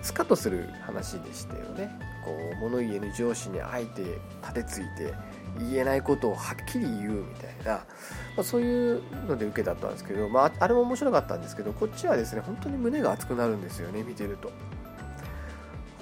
[0.02, 1.90] スカッとする話でしたよね。
[2.24, 4.02] こう物言えぬ上司にあえて
[4.42, 5.14] 立てついて
[5.58, 7.84] 言えないことをはっきり言うみたいな、ま
[8.38, 14.50] あ、そういうので受けだったんですけど、まあ、あれも面白かったんですけどこっちはですね本当に胸が熱くなるんですよね見てると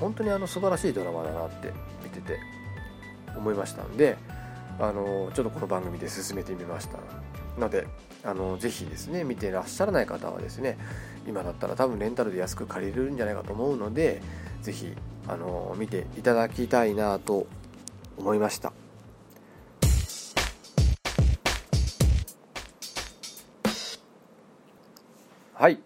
[0.00, 1.72] 本当にあの素晴らしいドラマだなって
[2.04, 2.38] 見てて
[3.36, 4.16] 思いましたんで
[4.78, 6.98] あのちょっとこの番組で進めてみました
[7.58, 7.86] ので
[8.24, 10.76] あのぜひですね見てらっしゃらない方はですね
[11.26, 14.20] 今だったら多分レンタルで安く借りれるんじゃないかと思うので
[14.62, 14.92] ぜひ
[15.28, 17.46] あの見ていただきたいなと
[18.18, 18.72] 思いました。
[25.58, 25.78] はい、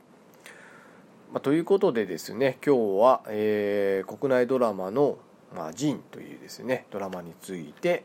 [1.33, 5.16] まあ、ということでですね今日は、えー、国内ドラマの
[5.55, 8.03] 「まあ、ジン」というですねドラマについて、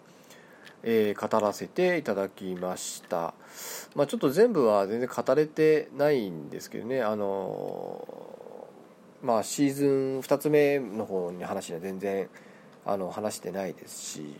[0.83, 3.33] えー、語らせていただきました、
[3.95, 8.67] まあ、ちょっと全部は全然語れてないんですけどねあの
[9.23, 12.29] まあシーズン2つ目の方に話は全然
[12.85, 14.35] あの話してないですし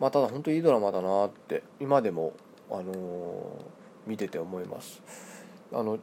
[0.00, 2.32] まあただ本当にいいドラマだなって今でも
[2.68, 3.64] あの
[4.08, 5.29] 見てて思います。
[5.72, 5.98] あの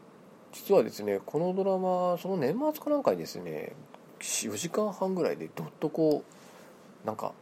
[0.51, 3.73] 実はですねこのドラマその年末かなんかにですね
[4.19, 6.23] 4時間半ぐらいでどっとこ
[7.03, 7.33] うなんか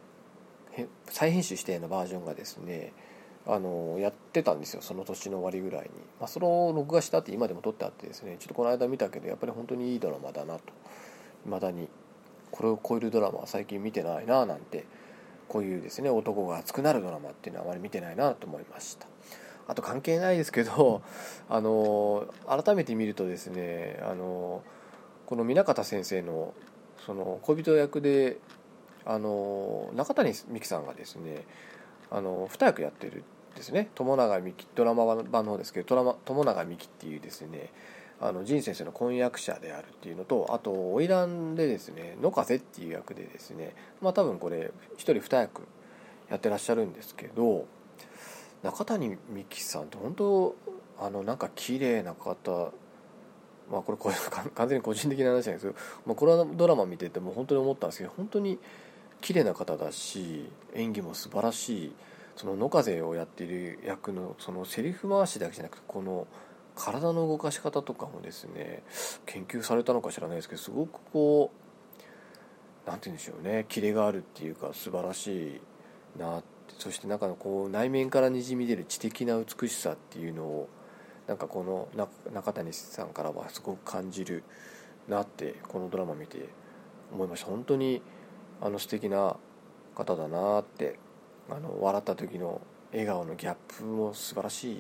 [1.10, 2.92] 再編集したようなバージョンがですね
[3.48, 10.62] あのやってたんですよその年の終わりぐらいに、まあ、それを録画したって今でも撮ってあってですねちょっとこの間見たけどやっぱり本当にいいドラマだなと。
[11.46, 11.88] いまだに
[12.52, 14.86] これを超えるドラマは最近見てないななんて
[15.48, 19.08] こういうですね男が熱くなるドラマっていうのはあまり見てないなと思いました。
[19.68, 21.02] あと関係ないですけど
[21.50, 24.62] あの改めて見るとですねあの
[25.26, 26.54] この南方先生の
[27.06, 28.38] その恋人役で
[29.06, 31.44] あの中谷美紀さんがですね
[32.10, 33.90] あの2役やってるんですね。
[33.96, 37.70] 友永美紀ドラマ版の方ですけど友永美紀っていうですね
[38.20, 45.64] あの仁先生の婚約者であるっていうのとあと花魁でですね野風っていう役でですねまあ多分これ1人2役
[46.30, 47.66] やってらっしゃるんですけど
[48.66, 50.56] 中谷美紀さんって本当
[51.00, 52.72] あのなんか綺麗な方。
[53.72, 54.16] まあこれこれ
[54.54, 58.60] 完全に個人的な話なんですけど、 まあ、これはドラマ見てても本当に思ったんですけど本当に
[59.22, 61.96] 綺麗な方だし演技も素晴らしい。
[62.36, 66.28] その野風をやっている役のそのセリフ回しだけじゃなくてこの
[66.76, 68.84] 体の動かし方とかもですね
[69.26, 73.66] 研究されたのか知らないですけどすごくこう何て言うんでしょうね。
[73.70, 75.62] キレがあるっていうか素晴らし
[76.18, 80.70] いなってそしてなんかこう内面からにじみ出る知的な美しさっていうのを
[81.28, 81.88] なんかこの
[82.32, 84.44] 中谷さんからはすごく感じる
[85.08, 86.50] なってこのドラマ見て
[87.12, 87.48] 思いました。
[87.48, 88.02] 本当に
[88.62, 89.38] あの素敵な
[89.96, 91.00] 方だなって
[91.50, 92.62] あの笑った時の
[92.92, 94.72] 笑顔のギャップも素晴らし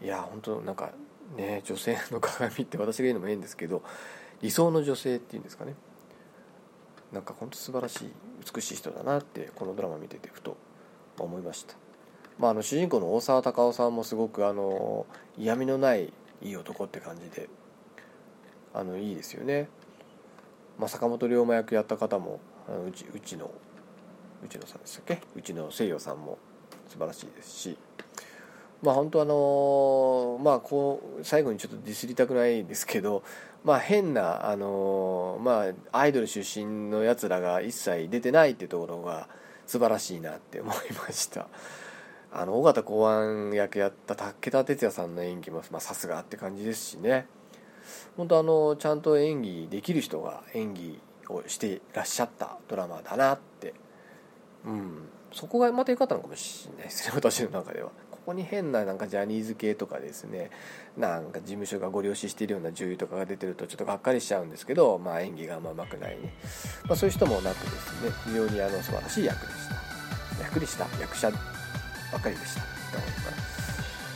[0.00, 0.04] い。
[0.04, 0.92] いや本当なんか
[1.36, 3.82] ね女性の鏡って私が言うのも変ですけど
[4.42, 5.74] 理想の女性っていうんですかね。
[7.12, 8.12] なんか本当素晴らしい
[8.54, 10.56] 美しい人だなってこのドラマ見ててふと
[11.22, 11.74] 思いました、
[12.38, 15.06] まあ、あの主人公の大沢たかおさんもすごくあの
[15.38, 16.12] 嫌味のない
[16.42, 17.48] いい男って感じで
[18.72, 19.68] あのいいですよね、
[20.78, 23.50] まあ、坂本龍馬役やった方もあのうちうちの
[24.44, 25.22] うちのさんでしたっけ？
[25.36, 26.38] うちの西洋さんも
[26.88, 27.78] 素晴らしいですし。
[28.82, 33.22] まあ本当あのまあこう最後にちょっとディスりたくないですけど
[33.64, 39.28] まあ変なあのまあアイドル出身のやつらが一切出てないっていうところが
[39.66, 41.46] 素晴らしいなって思いました。
[42.32, 47.26] あの尾形公安役やった武田鉄矢さんの演技もさすがって感じですしね。
[48.16, 53.74] 本当あのちゃんと演技できる人が演技をしていらっしゃったドラマだなって。
[54.64, 55.08] うん。
[55.32, 57.90] そこがまた良かったのかもしれないですね 私の中では。
[58.24, 60.50] ここに変ななんかジャニーズ系とかですね
[60.96, 66.32] なんか事務所がご了承しているような女優とかが出てるとちょっとがっかりしちゃうんですけど、まあ、演技があんまうまくないね、
[66.86, 71.36] まあ、そういう人もなくですね非常にあの素晴らしい役でした役でした役者ば
[72.18, 72.62] っかりでした。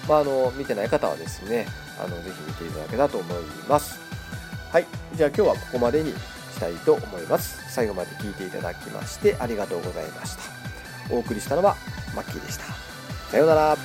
[0.09, 1.67] まあ、あの見てない方はですね
[2.03, 4.01] あのぜひ見ていただけたらと思います。
[4.73, 4.87] はい。
[5.15, 7.71] じゃあ今日はここまでにしたいと思います。
[7.71, 10.43] 最後まで聞いていただきましてありがとうございました。
[11.15, 11.77] お送りしたのは
[12.15, 12.88] マッキーでした。
[13.31, 13.77] さようなら。